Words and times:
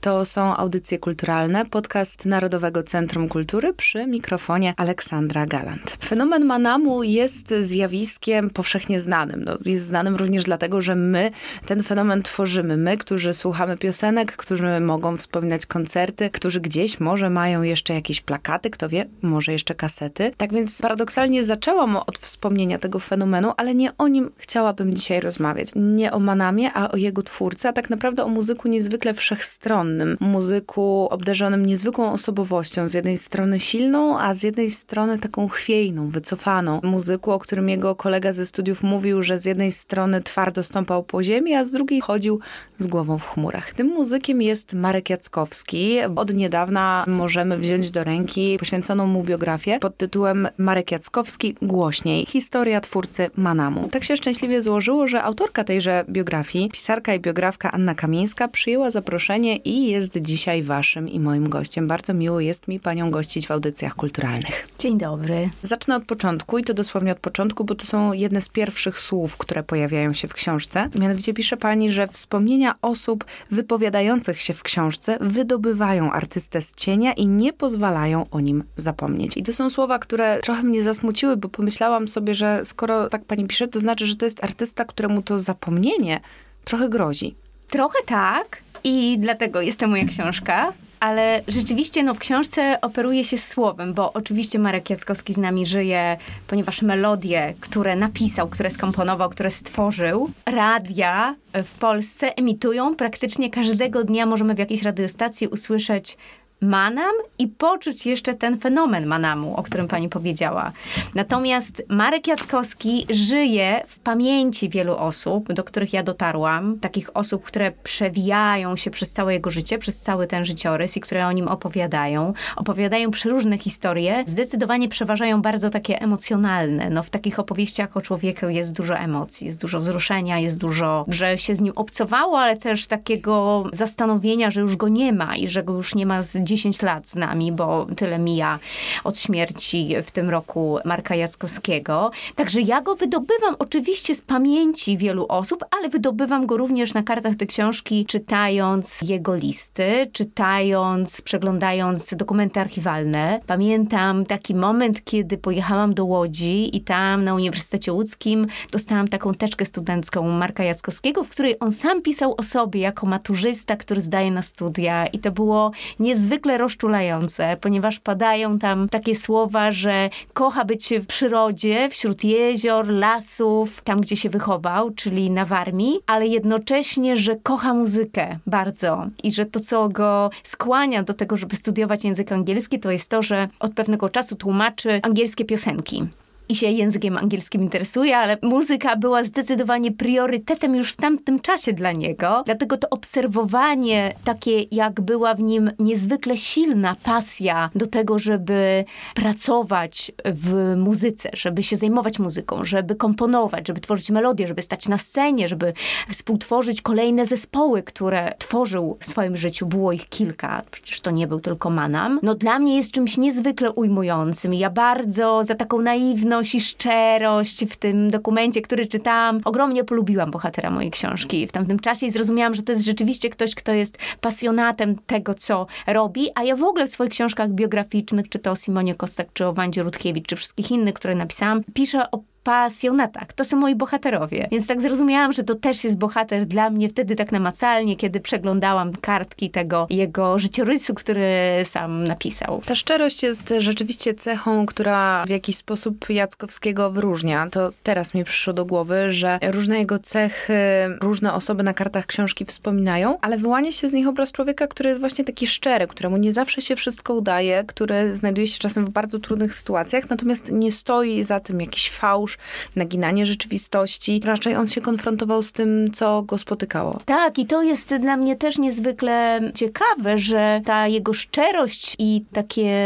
To 0.00 0.24
są 0.24 0.56
audycje 0.56 0.98
kulturalne, 0.98 1.66
podcast 1.66 2.26
Narodowego 2.26 2.82
Centrum 2.82 3.28
Kultury 3.28 3.74
przy 3.74 4.06
mikrofonie 4.06 4.74
Aleksandra 4.76 5.46
Galant. 5.46 5.96
Fenomen 6.04 6.44
Manamu 6.44 7.02
jest 7.02 7.54
zjawiskiem 7.60 8.50
powszechnie 8.50 9.00
znanym. 9.00 9.44
No, 9.44 9.58
jest 9.64 9.86
znanym 9.86 10.16
również 10.16 10.44
dlatego, 10.44 10.80
że 10.80 10.94
my 10.94 11.30
ten 11.66 11.82
fenomen 11.82 12.22
tworzymy. 12.22 12.76
My, 12.76 12.96
którzy 12.96 13.32
słuchamy 13.34 13.76
piosenek, 13.78 14.36
którzy 14.36 14.80
mogą 14.80 15.16
wspominać 15.16 15.66
koncerty, 15.66 16.30
którzy 16.30 16.60
gdzieś 16.60 17.00
może 17.00 17.30
mają 17.30 17.62
jeszcze 17.62 17.94
jakieś 17.94 18.20
plakaty, 18.20 18.70
kto 18.70 18.88
wie, 18.88 19.06
może 19.22 19.52
jeszcze 19.52 19.74
kasety. 19.74 20.32
Tak 20.36 20.52
więc 20.52 20.82
paradoksalnie 20.82 21.44
zaczęłam 21.44 21.96
od 21.96 22.18
wspomnienia 22.18 22.78
tego 22.78 22.98
fenomenu, 22.98 23.52
ale 23.56 23.74
nie 23.74 23.96
o 23.98 24.08
nim 24.08 24.30
chciałabym 24.36 24.94
dzisiaj 24.94 25.20
rozmawiać. 25.20 25.68
Nie 25.76 26.12
o 26.12 26.18
Manamie, 26.18 26.72
a 26.74 26.90
o 26.90 26.96
jego 26.96 27.22
twórcy, 27.22 27.68
a 27.68 27.72
tak 27.72 27.90
naprawdę 27.90 28.24
o 28.24 28.28
muzyku 28.28 28.68
niezwykle 28.68 29.14
wszechstronnym 29.14 29.88
muzyku 30.20 31.08
obdarzonym 31.10 31.66
niezwykłą 31.66 32.12
osobowością. 32.12 32.88
Z 32.88 32.94
jednej 32.94 33.18
strony 33.18 33.60
silną, 33.60 34.18
a 34.18 34.34
z 34.34 34.42
jednej 34.42 34.70
strony 34.70 35.18
taką 35.18 35.48
chwiejną, 35.48 36.08
wycofaną. 36.08 36.80
Muzyku, 36.82 37.30
o 37.32 37.38
którym 37.38 37.68
jego 37.68 37.94
kolega 37.94 38.32
ze 38.32 38.46
studiów 38.46 38.82
mówił, 38.82 39.22
że 39.22 39.38
z 39.38 39.44
jednej 39.44 39.72
strony 39.72 40.22
twardo 40.22 40.62
stąpał 40.62 41.02
po 41.02 41.22
ziemi, 41.22 41.54
a 41.54 41.64
z 41.64 41.70
drugiej 41.70 42.00
chodził 42.00 42.40
z 42.78 42.86
głową 42.86 43.18
w 43.18 43.24
chmurach. 43.24 43.70
Tym 43.70 43.86
muzykiem 43.86 44.42
jest 44.42 44.72
Marek 44.72 45.10
Jackowski. 45.10 45.98
Od 46.16 46.34
niedawna 46.34 47.04
możemy 47.06 47.58
wziąć 47.58 47.90
do 47.90 48.04
ręki 48.04 48.56
poświęconą 48.58 49.06
mu 49.06 49.22
biografię 49.22 49.78
pod 49.78 49.96
tytułem 49.96 50.48
Marek 50.58 50.92
Jackowski 50.92 51.54
Głośniej. 51.62 52.26
Historia 52.26 52.80
twórcy 52.80 53.30
Manamu. 53.36 53.88
Tak 53.88 54.04
się 54.04 54.16
szczęśliwie 54.16 54.62
złożyło, 54.62 55.08
że 55.08 55.22
autorka 55.22 55.64
tejże 55.64 56.04
biografii, 56.08 56.68
pisarka 56.70 57.14
i 57.14 57.20
biografka 57.20 57.72
Anna 57.72 57.94
Kamińska 57.94 58.48
przyjęła 58.48 58.90
zaproszenie 58.90 59.56
i 59.56 59.77
jest 59.86 60.18
dzisiaj 60.22 60.62
waszym 60.62 61.08
i 61.08 61.20
moim 61.20 61.48
gościem. 61.48 61.88
Bardzo 61.88 62.14
miło 62.14 62.40
jest 62.40 62.68
mi 62.68 62.80
panią 62.80 63.10
gościć 63.10 63.46
w 63.46 63.50
audycjach 63.50 63.94
kulturalnych. 63.94 64.68
Dzień 64.78 64.98
dobry. 64.98 65.50
Zacznę 65.62 65.96
od 65.96 66.04
początku 66.04 66.58
i 66.58 66.64
to 66.64 66.74
dosłownie 66.74 67.12
od 67.12 67.18
początku, 67.20 67.64
bo 67.64 67.74
to 67.74 67.86
są 67.86 68.12
jedne 68.12 68.40
z 68.40 68.48
pierwszych 68.48 68.98
słów, 68.98 69.36
które 69.36 69.62
pojawiają 69.62 70.12
się 70.12 70.28
w 70.28 70.34
książce. 70.34 70.90
Mianowicie 70.94 71.34
pisze 71.34 71.56
pani, 71.56 71.92
że 71.92 72.08
wspomnienia 72.08 72.74
osób 72.82 73.24
wypowiadających 73.50 74.40
się 74.40 74.54
w 74.54 74.62
książce 74.62 75.18
wydobywają 75.20 76.12
artystę 76.12 76.60
z 76.60 76.74
cienia 76.74 77.12
i 77.12 77.26
nie 77.26 77.52
pozwalają 77.52 78.26
o 78.30 78.40
nim 78.40 78.64
zapomnieć. 78.76 79.36
I 79.36 79.42
to 79.42 79.52
są 79.52 79.70
słowa, 79.70 79.98
które 79.98 80.40
trochę 80.40 80.62
mnie 80.62 80.82
zasmuciły, 80.82 81.36
bo 81.36 81.48
pomyślałam 81.48 82.08
sobie, 82.08 82.34
że 82.34 82.60
skoro 82.64 83.08
tak 83.08 83.24
pani 83.24 83.46
pisze, 83.46 83.68
to 83.68 83.80
znaczy, 83.80 84.06
że 84.06 84.16
to 84.16 84.24
jest 84.24 84.44
artysta, 84.44 84.84
któremu 84.84 85.22
to 85.22 85.38
zapomnienie 85.38 86.20
trochę 86.64 86.88
grozi. 86.88 87.34
Trochę 87.68 87.98
tak, 88.06 88.62
i 88.84 89.16
dlatego 89.18 89.60
jest 89.60 89.80
to 89.80 89.88
moja 89.88 90.04
książka. 90.04 90.72
Ale 91.00 91.42
rzeczywiście 91.48 92.02
no, 92.02 92.14
w 92.14 92.18
książce 92.18 92.78
operuje 92.80 93.24
się 93.24 93.38
słowem, 93.38 93.94
bo 93.94 94.12
oczywiście 94.12 94.58
Marek 94.58 94.90
Jackowski 94.90 95.34
z 95.34 95.38
nami 95.38 95.66
żyje, 95.66 96.16
ponieważ 96.46 96.82
melodie, 96.82 97.54
które 97.60 97.96
napisał, 97.96 98.48
które 98.48 98.70
skomponował, 98.70 99.30
które 99.30 99.50
stworzył, 99.50 100.30
radia 100.46 101.34
w 101.54 101.78
Polsce 101.78 102.36
emitują 102.36 102.94
praktycznie 102.94 103.50
każdego 103.50 104.04
dnia. 104.04 104.26
Możemy 104.26 104.54
w 104.54 104.58
jakiejś 104.58 104.82
radiostacji 104.82 105.48
usłyszeć 105.48 106.16
manam 106.60 107.12
i 107.38 107.48
poczuć 107.48 108.06
jeszcze 108.06 108.34
ten 108.34 108.58
fenomen 108.58 109.06
manamu, 109.06 109.56
o 109.56 109.62
którym 109.62 109.88
pani 109.88 110.08
powiedziała. 110.08 110.72
Natomiast 111.14 111.82
Marek 111.88 112.26
Jackowski 112.26 113.06
żyje 113.10 113.82
w 113.86 113.98
pamięci 113.98 114.68
wielu 114.68 114.96
osób, 114.96 115.52
do 115.52 115.64
których 115.64 115.92
ja 115.92 116.02
dotarłam, 116.02 116.78
takich 116.78 117.16
osób, 117.16 117.44
które 117.44 117.72
przewijają 117.82 118.76
się 118.76 118.90
przez 118.90 119.12
całe 119.12 119.32
jego 119.32 119.50
życie, 119.50 119.78
przez 119.78 119.98
cały 119.98 120.26
ten 120.26 120.44
życiorys 120.44 120.96
i 120.96 121.00
które 121.00 121.26
o 121.26 121.32
nim 121.32 121.48
opowiadają. 121.48 122.32
Opowiadają 122.56 123.10
przeróżne 123.10 123.58
historie, 123.58 124.24
zdecydowanie 124.26 124.88
przeważają 124.88 125.42
bardzo 125.42 125.70
takie 125.70 126.00
emocjonalne. 126.00 126.90
No, 126.90 127.02
w 127.02 127.10
takich 127.10 127.38
opowieściach 127.38 127.96
o 127.96 128.00
człowieku 128.00 128.48
jest 128.48 128.72
dużo 128.72 128.96
emocji, 128.96 129.46
jest 129.46 129.60
dużo 129.60 129.80
wzruszenia, 129.80 130.38
jest 130.38 130.58
dużo, 130.58 131.04
że 131.08 131.38
się 131.38 131.56
z 131.56 131.60
nim 131.60 131.72
obcowało, 131.76 132.40
ale 132.40 132.56
też 132.56 132.86
takiego 132.86 133.64
zastanowienia, 133.72 134.50
że 134.50 134.60
już 134.60 134.76
go 134.76 134.88
nie 134.88 135.12
ma 135.12 135.36
i 135.36 135.48
że 135.48 135.62
go 135.62 135.72
już 135.72 135.94
nie 135.94 136.06
ma 136.06 136.22
z 136.22 136.47
10 136.48 136.82
lat 136.82 137.08
z 137.08 137.16
nami, 137.16 137.52
bo 137.52 137.86
tyle 137.96 138.18
mija 138.18 138.58
od 139.04 139.18
śmierci 139.18 139.94
w 140.04 140.10
tym 140.10 140.30
roku 140.30 140.78
Marka 140.84 141.14
Jackowskiego. 141.14 142.10
Także 142.34 142.60
ja 142.60 142.80
go 142.80 142.96
wydobywam 142.96 143.56
oczywiście 143.58 144.14
z 144.14 144.22
pamięci 144.22 144.98
wielu 144.98 145.26
osób, 145.28 145.64
ale 145.70 145.88
wydobywam 145.88 146.46
go 146.46 146.56
również 146.56 146.94
na 146.94 147.02
kartach 147.02 147.36
tej 147.36 147.48
książki, 147.48 148.06
czytając 148.06 149.02
jego 149.02 149.34
listy, 149.34 150.10
czytając, 150.12 151.20
przeglądając 151.20 152.14
dokumenty 152.14 152.60
archiwalne. 152.60 153.40
Pamiętam 153.46 154.26
taki 154.26 154.54
moment, 154.54 155.04
kiedy 155.04 155.38
pojechałam 155.38 155.94
do 155.94 156.04
Łodzi 156.04 156.76
i 156.76 156.80
tam 156.80 157.24
na 157.24 157.34
Uniwersytecie 157.34 157.92
Łódzkim 157.92 158.46
dostałam 158.70 159.08
taką 159.08 159.34
teczkę 159.34 159.64
studencką 159.64 160.28
Marka 160.28 160.64
Jackowskiego, 160.64 161.24
w 161.24 161.28
której 161.28 161.56
on 161.60 161.72
sam 161.72 162.02
pisał 162.02 162.34
o 162.38 162.42
sobie 162.42 162.80
jako 162.80 163.06
maturzysta, 163.06 163.76
który 163.76 164.02
zdaje 164.02 164.30
na 164.30 164.42
studia 164.42 165.06
i 165.06 165.18
to 165.18 165.30
było 165.30 165.72
niezwykle 165.98 166.37
niezwykle 166.38 166.58
rozczulające, 166.58 167.56
ponieważ 167.60 168.00
padają 168.00 168.58
tam 168.58 168.88
takie 168.88 169.14
słowa, 169.14 169.72
że 169.72 170.10
kocha 170.32 170.64
być 170.64 170.94
w 171.00 171.06
przyrodzie, 171.06 171.88
wśród 171.90 172.24
jezior, 172.24 172.88
lasów, 172.88 173.80
tam 173.84 174.00
gdzie 174.00 174.16
się 174.16 174.30
wychował, 174.30 174.90
czyli 174.90 175.30
na 175.30 175.44
Warmii, 175.44 176.00
ale 176.06 176.26
jednocześnie, 176.26 177.16
że 177.16 177.36
kocha 177.36 177.74
muzykę 177.74 178.38
bardzo 178.46 179.06
i 179.24 179.32
że 179.32 179.46
to, 179.46 179.60
co 179.60 179.88
go 179.88 180.30
skłania 180.44 181.02
do 181.02 181.14
tego, 181.14 181.36
żeby 181.36 181.56
studiować 181.56 182.04
język 182.04 182.32
angielski, 182.32 182.78
to 182.78 182.90
jest 182.90 183.10
to, 183.10 183.22
że 183.22 183.48
od 183.60 183.74
pewnego 183.74 184.08
czasu 184.08 184.36
tłumaczy 184.36 185.00
angielskie 185.02 185.44
piosenki 185.44 186.06
i 186.48 186.56
się 186.56 186.66
językiem 186.66 187.16
angielskim 187.16 187.62
interesuje, 187.62 188.16
ale 188.16 188.36
muzyka 188.42 188.96
była 188.96 189.24
zdecydowanie 189.24 189.92
priorytetem 189.92 190.74
już 190.74 190.92
w 190.92 190.96
tamtym 190.96 191.40
czasie 191.40 191.72
dla 191.72 191.92
niego. 191.92 192.42
Dlatego 192.46 192.76
to 192.76 192.90
obserwowanie, 192.90 194.14
takie 194.24 194.62
jak 194.70 195.00
była 195.00 195.34
w 195.34 195.40
nim 195.40 195.70
niezwykle 195.78 196.36
silna 196.36 196.96
pasja 197.02 197.70
do 197.74 197.86
tego, 197.86 198.18
żeby 198.18 198.84
pracować 199.14 200.12
w 200.24 200.74
muzyce, 200.76 201.28
żeby 201.34 201.62
się 201.62 201.76
zajmować 201.76 202.18
muzyką, 202.18 202.64
żeby 202.64 202.94
komponować, 202.94 203.66
żeby 203.66 203.80
tworzyć 203.80 204.10
melodie, 204.10 204.46
żeby 204.46 204.62
stać 204.62 204.88
na 204.88 204.98
scenie, 204.98 205.48
żeby 205.48 205.72
współtworzyć 206.08 206.82
kolejne 206.82 207.26
zespoły, 207.26 207.82
które 207.82 208.34
tworzył 208.38 208.96
w 209.00 209.06
swoim 209.06 209.36
życiu. 209.36 209.66
Było 209.66 209.92
ich 209.92 210.08
kilka, 210.08 210.62
przecież 210.70 211.00
to 211.00 211.10
nie 211.10 211.26
był 211.26 211.40
tylko 211.40 211.70
Manam. 211.70 212.20
No 212.22 212.34
dla 212.34 212.58
mnie 212.58 212.76
jest 212.76 212.90
czymś 212.90 213.16
niezwykle 213.16 213.72
ujmującym. 213.72 214.54
Ja 214.54 214.70
bardzo 214.70 215.44
za 215.44 215.54
taką 215.54 215.82
naiwną 215.82 216.37
i 216.54 216.60
szczerość 216.60 217.64
w 217.64 217.76
tym 217.76 218.10
dokumencie, 218.10 218.62
który 218.62 218.86
czytałam. 218.86 219.40
Ogromnie 219.44 219.84
polubiłam 219.84 220.30
bohatera 220.30 220.70
mojej 220.70 220.90
książki 220.90 221.46
w 221.46 221.52
tamtym 221.52 221.78
czasie 221.78 222.06
i 222.06 222.10
zrozumiałam, 222.10 222.54
że 222.54 222.62
to 222.62 222.72
jest 222.72 222.84
rzeczywiście 222.84 223.30
ktoś, 223.30 223.54
kto 223.54 223.72
jest 223.72 223.98
pasjonatem 224.20 224.96
tego, 225.06 225.34
co 225.34 225.66
robi, 225.86 226.28
a 226.34 226.44
ja 226.44 226.56
w 226.56 226.62
ogóle 226.62 226.86
w 226.86 226.90
swoich 226.90 227.10
książkach 227.10 227.50
biograficznych, 227.50 228.28
czy 228.28 228.38
to 228.38 228.50
o 228.50 228.56
Simonie 228.56 228.94
Kossak, 228.94 229.28
czy 229.32 229.46
o 229.46 229.52
Wandzie 229.52 229.82
Rutkiewicz, 229.82 230.26
czy 230.26 230.36
wszystkich 230.36 230.70
innych, 230.70 230.94
które 230.94 231.14
napisałam, 231.14 231.62
piszę 231.74 232.10
o 232.10 232.20
pasjonatach. 232.48 233.32
To 233.32 233.44
są 233.44 233.56
moi 233.56 233.74
bohaterowie. 233.74 234.48
Więc 234.50 234.66
tak 234.66 234.80
zrozumiałam, 234.80 235.32
że 235.32 235.44
to 235.44 235.54
też 235.54 235.84
jest 235.84 235.98
bohater 235.98 236.46
dla 236.46 236.70
mnie 236.70 236.88
wtedy 236.88 237.16
tak 237.16 237.32
namacalnie, 237.32 237.96
kiedy 237.96 238.20
przeglądałam 238.20 238.92
kartki 238.92 239.50
tego 239.50 239.86
jego 239.90 240.38
życiorysu, 240.38 240.94
który 240.94 241.26
sam 241.64 242.04
napisał. 242.04 242.62
Ta 242.66 242.74
szczerość 242.74 243.22
jest 243.22 243.54
rzeczywiście 243.58 244.14
cechą, 244.14 244.66
która 244.66 245.24
w 245.26 245.28
jakiś 245.28 245.56
sposób 245.56 246.10
Jackowskiego 246.10 246.90
wyróżnia. 246.90 247.48
To 247.50 247.72
teraz 247.82 248.14
mi 248.14 248.24
przyszło 248.24 248.52
do 248.52 248.64
głowy, 248.64 249.10
że 249.10 249.38
różne 249.42 249.78
jego 249.78 249.98
cechy, 249.98 250.58
różne 251.00 251.34
osoby 251.34 251.62
na 251.62 251.74
kartach 251.74 252.06
książki 252.06 252.44
wspominają, 252.44 253.18
ale 253.20 253.36
wyłania 253.36 253.72
się 253.72 253.88
z 253.88 253.92
nich 253.92 254.08
obraz 254.08 254.32
człowieka, 254.32 254.66
który 254.66 254.88
jest 254.88 255.00
właśnie 255.00 255.24
taki 255.24 255.46
szczery, 255.46 255.86
któremu 255.86 256.16
nie 256.16 256.32
zawsze 256.32 256.60
się 256.60 256.76
wszystko 256.76 257.14
udaje, 257.14 257.64
który 257.66 258.14
znajduje 258.14 258.46
się 258.46 258.58
czasem 258.58 258.86
w 258.86 258.90
bardzo 258.90 259.18
trudnych 259.18 259.54
sytuacjach, 259.54 260.10
natomiast 260.10 260.52
nie 260.52 260.72
stoi 260.72 261.22
za 261.24 261.40
tym 261.40 261.60
jakiś 261.60 261.90
fałsz, 261.90 262.37
naginanie 262.76 263.26
rzeczywistości. 263.26 264.20
Raczej 264.24 264.56
on 264.56 264.68
się 264.68 264.80
konfrontował 264.80 265.42
z 265.42 265.52
tym, 265.52 265.90
co 265.92 266.22
go 266.22 266.38
spotykało. 266.38 267.00
Tak, 267.04 267.38
i 267.38 267.46
to 267.46 267.62
jest 267.62 267.94
dla 267.94 268.16
mnie 268.16 268.36
też 268.36 268.58
niezwykle 268.58 269.40
ciekawe, 269.54 270.18
że 270.18 270.60
ta 270.64 270.88
jego 270.88 271.12
szczerość 271.12 271.96
i 271.98 272.24
takie 272.32 272.76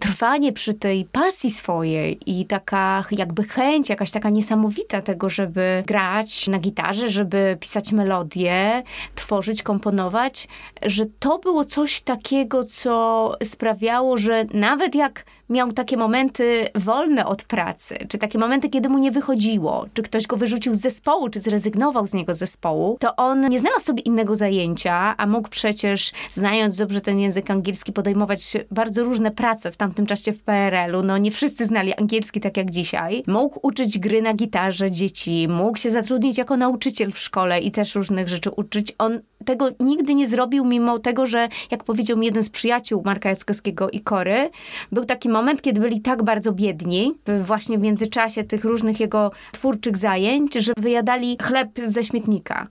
trwanie 0.00 0.52
przy 0.52 0.74
tej 0.74 1.04
pasji 1.04 1.50
swojej 1.50 2.18
i 2.26 2.46
taka 2.46 3.04
jakby 3.10 3.44
chęć, 3.44 3.88
jakaś 3.88 4.10
taka 4.10 4.30
niesamowita 4.30 5.02
tego, 5.02 5.28
żeby 5.28 5.82
grać 5.86 6.48
na 6.48 6.58
gitarze, 6.58 7.08
żeby 7.08 7.56
pisać 7.60 7.92
melodie, 7.92 8.82
tworzyć, 9.14 9.62
komponować, 9.62 10.48
że 10.82 11.06
to 11.18 11.38
było 11.38 11.64
coś 11.64 12.00
takiego, 12.00 12.64
co 12.64 13.36
sprawiało, 13.42 14.18
że 14.18 14.44
nawet 14.54 14.94
jak 14.94 15.24
miał 15.52 15.72
takie 15.72 15.96
momenty 15.96 16.68
wolne 16.74 17.26
od 17.26 17.44
pracy, 17.44 17.96
czy 18.08 18.18
takie 18.18 18.38
momenty, 18.38 18.68
kiedy 18.68 18.88
mu 18.88 18.98
nie 18.98 19.10
wychodziło, 19.10 19.86
czy 19.94 20.02
ktoś 20.02 20.26
go 20.26 20.36
wyrzucił 20.36 20.74
z 20.74 20.80
zespołu, 20.80 21.28
czy 21.28 21.40
zrezygnował 21.40 22.06
z 22.06 22.14
niego 22.14 22.34
zespołu, 22.34 22.96
to 23.00 23.16
on 23.16 23.48
nie 23.48 23.58
znalazł 23.58 23.84
sobie 23.84 24.02
innego 24.02 24.36
zajęcia, 24.36 25.14
a 25.16 25.26
mógł 25.26 25.48
przecież, 25.48 26.12
znając 26.30 26.76
dobrze 26.76 27.00
ten 27.00 27.18
język 27.18 27.50
angielski, 27.50 27.92
podejmować 27.92 28.56
bardzo 28.70 29.04
różne 29.04 29.30
prace 29.30 29.72
w 29.72 29.76
tamtym 29.76 30.06
czasie 30.06 30.32
w 30.32 30.42
PRL-u. 30.42 31.02
No 31.02 31.18
nie 31.18 31.30
wszyscy 31.30 31.64
znali 31.64 31.94
angielski 31.94 32.40
tak 32.40 32.56
jak 32.56 32.70
dzisiaj. 32.70 33.22
Mógł 33.26 33.58
uczyć 33.62 33.98
gry 33.98 34.22
na 34.22 34.34
gitarze 34.34 34.90
dzieci, 34.90 35.48
mógł 35.50 35.78
się 35.78 35.90
zatrudnić 35.90 36.38
jako 36.38 36.56
nauczyciel 36.56 37.12
w 37.12 37.18
szkole 37.18 37.60
i 37.60 37.70
też 37.70 37.94
różnych 37.94 38.28
rzeczy 38.28 38.50
uczyć. 38.50 38.94
On 38.98 39.20
tego 39.44 39.68
nigdy 39.80 40.14
nie 40.14 40.26
zrobił, 40.26 40.64
mimo 40.64 40.98
tego, 40.98 41.26
że, 41.26 41.48
jak 41.70 41.84
powiedział 41.84 42.16
mi 42.16 42.26
jeden 42.26 42.44
z 42.44 42.50
przyjaciół 42.50 43.02
Marka 43.04 43.28
Jackowskiego 43.28 43.90
i 43.90 44.00
Kory, 44.00 44.50
był 44.92 45.04
taki 45.04 45.28
moment, 45.28 45.41
kiedy 45.62 45.80
byli 45.80 46.00
tak 46.00 46.22
bardzo 46.22 46.52
biedni, 46.52 47.14
właśnie 47.44 47.78
w 47.78 47.82
międzyczasie 47.82 48.44
tych 48.44 48.64
różnych 48.64 49.00
jego 49.00 49.30
twórczych 49.52 49.96
zajęć, 49.96 50.54
że 50.54 50.72
wyjadali 50.76 51.36
chleb 51.42 51.68
ze 51.86 52.04
śmietnika. 52.04 52.68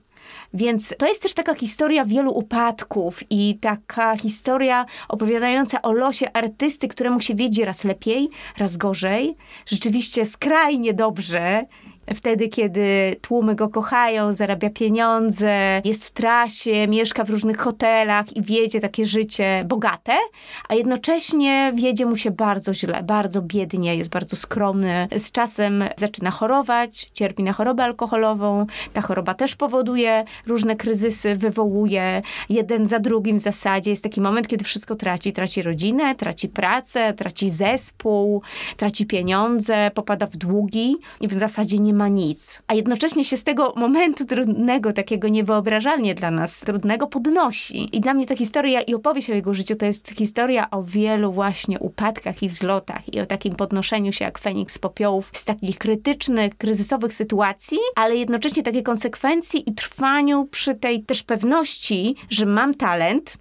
Więc 0.54 0.94
to 0.98 1.06
jest 1.06 1.22
też 1.22 1.34
taka 1.34 1.54
historia 1.54 2.04
wielu 2.04 2.32
upadków 2.32 3.20
i 3.30 3.58
taka 3.60 4.16
historia 4.16 4.86
opowiadająca 5.08 5.82
o 5.82 5.92
losie 5.92 6.32
artysty, 6.32 6.88
któremu 6.88 7.20
się 7.20 7.34
wiedzie 7.34 7.64
raz 7.64 7.84
lepiej, 7.84 8.30
raz 8.58 8.76
gorzej. 8.76 9.36
Rzeczywiście 9.66 10.26
skrajnie 10.26 10.94
dobrze 10.94 11.66
Wtedy, 12.14 12.48
kiedy 12.48 13.16
tłumy 13.20 13.54
go 13.54 13.68
kochają, 13.68 14.32
zarabia 14.32 14.70
pieniądze, 14.70 15.82
jest 15.84 16.04
w 16.04 16.10
trasie, 16.10 16.88
mieszka 16.88 17.24
w 17.24 17.30
różnych 17.30 17.58
hotelach 17.58 18.36
i 18.36 18.42
wiedzie 18.42 18.80
takie 18.80 19.06
życie 19.06 19.64
bogate, 19.68 20.12
a 20.68 20.74
jednocześnie 20.74 21.72
wiedzie 21.74 22.06
mu 22.06 22.16
się 22.16 22.30
bardzo 22.30 22.74
źle, 22.74 23.02
bardzo 23.02 23.42
biednie, 23.42 23.96
jest 23.96 24.10
bardzo 24.10 24.36
skromny. 24.36 25.08
Z 25.16 25.32
czasem 25.32 25.84
zaczyna 25.96 26.30
chorować, 26.30 27.10
cierpi 27.14 27.42
na 27.42 27.52
chorobę 27.52 27.84
alkoholową. 27.84 28.66
Ta 28.92 29.00
choroba 29.00 29.34
też 29.34 29.56
powoduje 29.56 30.24
różne 30.46 30.76
kryzysy, 30.76 31.36
wywołuje 31.36 32.22
jeden 32.48 32.86
za 32.86 32.98
drugim 32.98 33.38
w 33.38 33.42
zasadzie. 33.42 33.90
Jest 33.90 34.02
taki 34.02 34.20
moment, 34.20 34.46
kiedy 34.48 34.64
wszystko 34.64 34.94
traci. 34.94 35.32
Traci 35.32 35.62
rodzinę, 35.62 36.14
traci 36.14 36.48
pracę, 36.48 37.14
traci 37.14 37.50
zespół, 37.50 38.42
traci 38.76 39.06
pieniądze, 39.06 39.90
popada 39.94 40.26
w 40.26 40.36
długi 40.36 40.96
i 41.20 41.28
w 41.28 41.34
zasadzie 41.34 41.78
nie 41.78 41.91
nie 41.92 41.98
ma 41.98 42.08
nic. 42.08 42.62
A 42.66 42.74
jednocześnie 42.74 43.24
się 43.24 43.36
z 43.36 43.44
tego 43.44 43.74
momentu 43.76 44.24
trudnego, 44.24 44.92
takiego 44.92 45.28
niewyobrażalnie 45.28 46.14
dla 46.14 46.30
nas 46.30 46.60
trudnego, 46.60 47.06
podnosi. 47.06 47.96
I 47.96 48.00
dla 48.00 48.14
mnie 48.14 48.26
ta 48.26 48.36
historia 48.36 48.80
i 48.80 48.94
opowieść 48.94 49.30
o 49.30 49.34
jego 49.34 49.54
życiu 49.54 49.74
to 49.74 49.86
jest 49.86 50.10
historia 50.10 50.70
o 50.70 50.82
wielu 50.82 51.32
właśnie 51.32 51.78
upadkach 51.78 52.42
i 52.42 52.48
wzlotach 52.48 53.14
i 53.14 53.20
o 53.20 53.26
takim 53.26 53.54
podnoszeniu 53.54 54.12
się 54.12 54.24
jak 54.24 54.38
Feniks 54.38 54.74
z 54.74 54.78
popiołów 54.78 55.30
z 55.34 55.44
takich 55.44 55.78
krytycznych, 55.78 56.56
kryzysowych 56.56 57.12
sytuacji, 57.12 57.78
ale 57.96 58.16
jednocześnie 58.16 58.62
takiej 58.62 58.82
konsekwencji 58.82 59.70
i 59.70 59.74
trwaniu 59.74 60.44
przy 60.44 60.74
tej 60.74 61.02
też 61.02 61.22
pewności, 61.22 62.16
że 62.30 62.46
mam 62.46 62.74
talent, 62.74 63.36